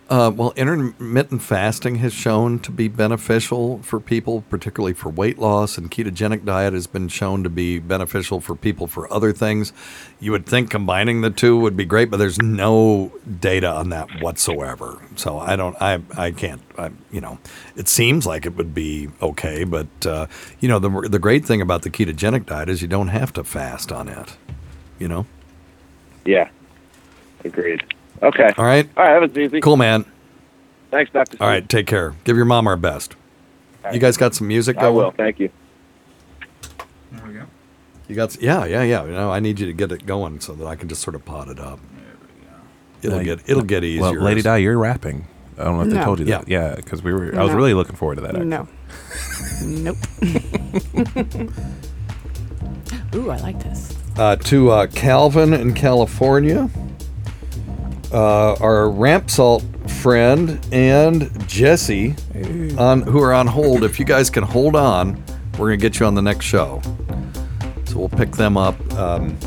[0.09, 5.77] Uh, well, intermittent fasting has shown to be beneficial for people, particularly for weight loss,
[5.77, 9.71] and ketogenic diet has been shown to be beneficial for people for other things.
[10.19, 14.09] You would think combining the two would be great, but there's no data on that
[14.19, 14.99] whatsoever.
[15.15, 17.37] So I don't, I, I can't, I, you know,
[17.75, 20.25] it seems like it would be okay, but uh,
[20.59, 23.43] you know, the the great thing about the ketogenic diet is you don't have to
[23.43, 24.37] fast on it.
[24.97, 25.27] You know.
[26.25, 26.49] Yeah.
[27.43, 27.83] Agreed.
[28.21, 28.49] Okay.
[28.57, 28.89] All right.
[28.97, 29.19] All right.
[29.19, 29.61] That was easy.
[29.61, 30.05] Cool, man.
[30.91, 31.37] Thanks, Doctor.
[31.39, 31.67] All right.
[31.67, 32.15] Take care.
[32.23, 33.15] Give your mom our best.
[33.93, 34.95] You guys got some music I going?
[34.95, 35.11] will.
[35.11, 35.49] Thank you.
[37.11, 37.43] There we go.
[38.07, 39.03] You got yeah, yeah, yeah.
[39.05, 41.15] You know, I need you to get it going so that I can just sort
[41.15, 41.79] of pot it up.
[43.01, 43.21] There we go.
[43.21, 44.01] It'll get it'll get easier.
[44.01, 45.27] Well, Lady as- Di, you're rapping.
[45.57, 46.47] I don't know if they told you that.
[46.47, 46.69] Yeah.
[46.69, 47.35] Yeah, because we were.
[47.37, 48.35] I was really looking forward to that.
[48.35, 48.45] Actually.
[48.47, 48.67] No.
[49.63, 49.97] nope.
[53.15, 53.97] Ooh, I like this.
[54.17, 56.69] uh, to uh, Calvin in California,
[58.11, 62.15] uh, our ramp salt friend and Jesse
[62.77, 63.83] on who are on hold.
[63.83, 65.23] If you guys can hold on,
[65.57, 66.81] we're gonna get you on the next show.
[67.85, 68.75] So we'll pick them up.
[68.93, 69.37] Um,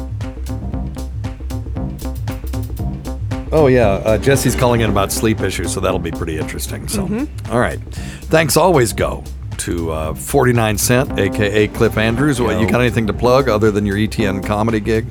[3.52, 6.88] oh yeah, uh, Jesse's calling in about sleep issues, so that'll be pretty interesting.
[6.88, 7.02] So,
[7.50, 7.80] all right,
[8.24, 8.56] thanks.
[8.56, 9.22] Always go
[9.58, 12.40] to uh, 49 Cent, aka Cliff Andrews.
[12.40, 15.06] What, you got anything to plug other than your ETN comedy gig?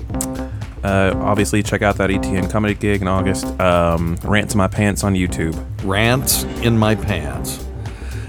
[0.84, 3.46] Uh, obviously, check out that ETN comedy gig in August.
[3.60, 5.56] Um, Rants in My Pants on YouTube.
[5.84, 7.64] Rants in my pants.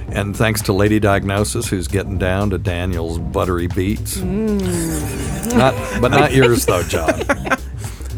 [0.09, 4.19] And thanks to Lady Diagnosis, who's getting down to Daniel's buttery beats.
[4.19, 7.21] Not, but not yours though, John.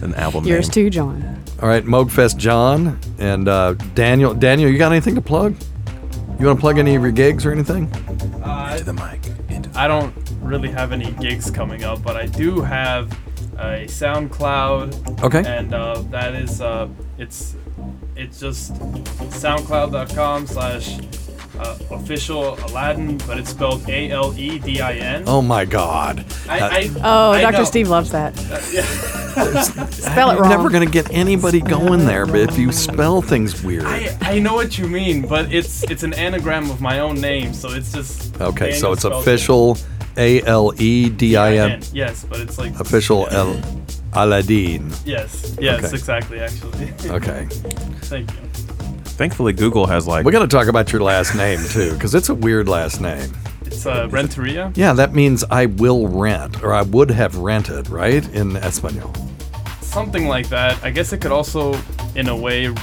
[0.02, 0.72] An album Yours name.
[0.86, 1.42] too, John.
[1.62, 4.34] All right, Moogfest John and uh, Daniel.
[4.34, 5.54] Daniel, you got anything to plug?
[6.40, 7.86] You want to plug any of your gigs or anything?
[8.42, 9.20] Uh, to the mic.
[9.48, 9.70] Into.
[9.78, 13.16] I don't really have any gigs coming up, but I do have
[13.58, 15.22] a SoundCloud.
[15.22, 15.42] Okay.
[15.46, 16.88] And uh, that is uh,
[17.18, 17.56] it's
[18.16, 20.98] it's just SoundCloud.com slash
[21.58, 25.24] uh, official Aledin, but it's spelled A L E D I N.
[25.26, 26.24] Oh my God!
[26.48, 27.58] I, Uh, I, Oh, I Dr.
[27.58, 27.64] know.
[27.64, 28.34] Steve loves that.
[29.34, 30.50] Spell it You're wrong.
[30.50, 33.84] never going to get anybody going there, but if you spell things weird.
[33.84, 37.52] I, I know what you mean, but it's it's an anagram of my own name,
[37.52, 39.76] so it's just Okay, so it's spells official
[40.16, 41.58] A L E D I it.
[41.58, 41.82] N.
[41.92, 43.60] Yes, but it's like Official L
[44.12, 44.90] Aladdin.
[45.04, 45.94] Yes, yes, Okay.
[45.96, 46.40] exactly.
[46.40, 46.92] Actually.
[47.10, 47.46] Okay.
[48.04, 48.38] Thank you.
[49.16, 50.24] Thankfully, Google has like.
[50.24, 53.32] We got to talk about your last name too, because it's a weird last name.
[53.64, 54.72] It's uh, Renteria.
[54.74, 58.26] Yeah, that means I will rent, or I would have rented, right?
[58.34, 59.12] In Espanol.
[59.80, 60.82] Something like that.
[60.84, 61.78] I guess it could also,
[62.16, 62.74] in a way,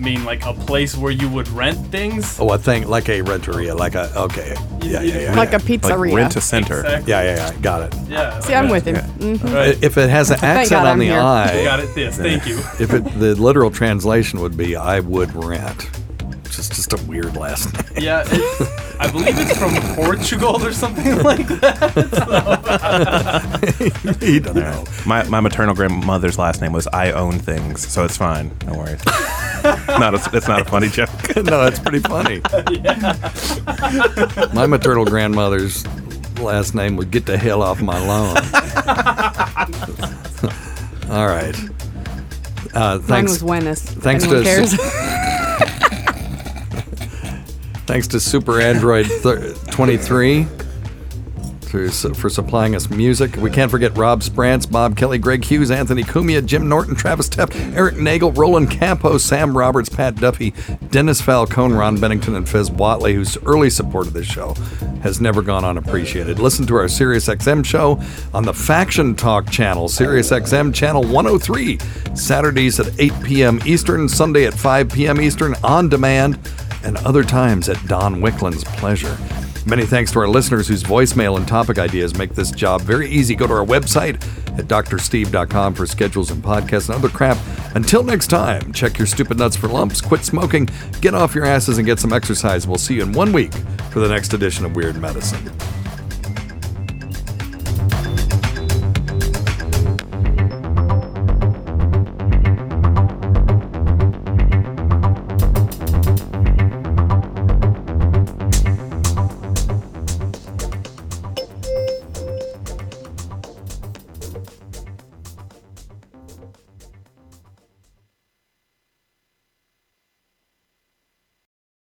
[0.00, 2.38] mean like a place where you would rent things.
[2.40, 6.14] Oh, a thing like a renteria, like a okay, yeah, yeah, yeah, Like a pizzeria.
[6.14, 6.80] rent a center.
[6.80, 7.10] Exactly.
[7.10, 7.94] Yeah, yeah, yeah, got it.
[8.08, 8.40] Yeah.
[8.40, 8.96] See, I'm with him.
[8.96, 9.54] Mhm.
[9.54, 9.82] Right.
[9.82, 11.20] If it has an accent God on I'm the here.
[11.20, 11.90] I, Got it.
[11.96, 12.16] Yes.
[12.16, 12.58] Thank you.
[12.78, 15.88] if it the literal translation would be I would rent,
[16.68, 18.04] which is just a weird last name.
[18.04, 18.24] Yeah.
[19.00, 21.88] I believe it's from Portugal or something like that.
[24.20, 24.84] you don't know.
[25.06, 28.50] My, my maternal grandmother's last name was I own things, so it's fine.
[28.66, 29.02] No worries.
[29.88, 31.08] not a, it's not a funny joke.
[31.36, 32.40] no, it's pretty funny.
[34.54, 35.86] My maternal grandmother's
[36.38, 38.36] last name would get the hell off my lawn.
[41.10, 41.56] All right.
[42.72, 43.32] Uh, Mine thanks.
[43.32, 43.96] was Wennis.
[43.96, 44.72] if thanks to- cares.
[47.90, 50.44] Thanks to Super Android th- 23
[51.62, 53.34] for, for supplying us music.
[53.34, 57.52] We can't forget Rob Sprance, Bob Kelly, Greg Hughes, Anthony Cumia, Jim Norton, Travis Tepp,
[57.74, 60.54] Eric Nagel, Roland Campo, Sam Roberts, Pat Duffy,
[60.90, 64.54] Dennis Falcone, Ron Bennington, and Fez Whatley, whose early support of this show
[65.02, 66.38] has never gone unappreciated.
[66.38, 68.00] Listen to our SiriusXM show
[68.32, 71.80] on the Faction Talk channel, SiriusXM channel 103,
[72.14, 73.60] Saturdays at 8 p.m.
[73.66, 75.20] Eastern, Sunday at 5 p.m.
[75.20, 76.38] Eastern, on demand
[76.84, 79.16] and other times at Don Wicklund's pleasure.
[79.66, 83.34] Many thanks to our listeners whose voicemail and topic ideas make this job very easy.
[83.34, 84.14] Go to our website
[84.58, 87.36] at drsteve.com for schedules and podcasts and other crap.
[87.74, 90.68] Until next time, check your stupid nuts for lumps, quit smoking,
[91.00, 92.66] get off your asses, and get some exercise.
[92.66, 93.52] We'll see you in one week
[93.90, 95.52] for the next edition of Weird Medicine.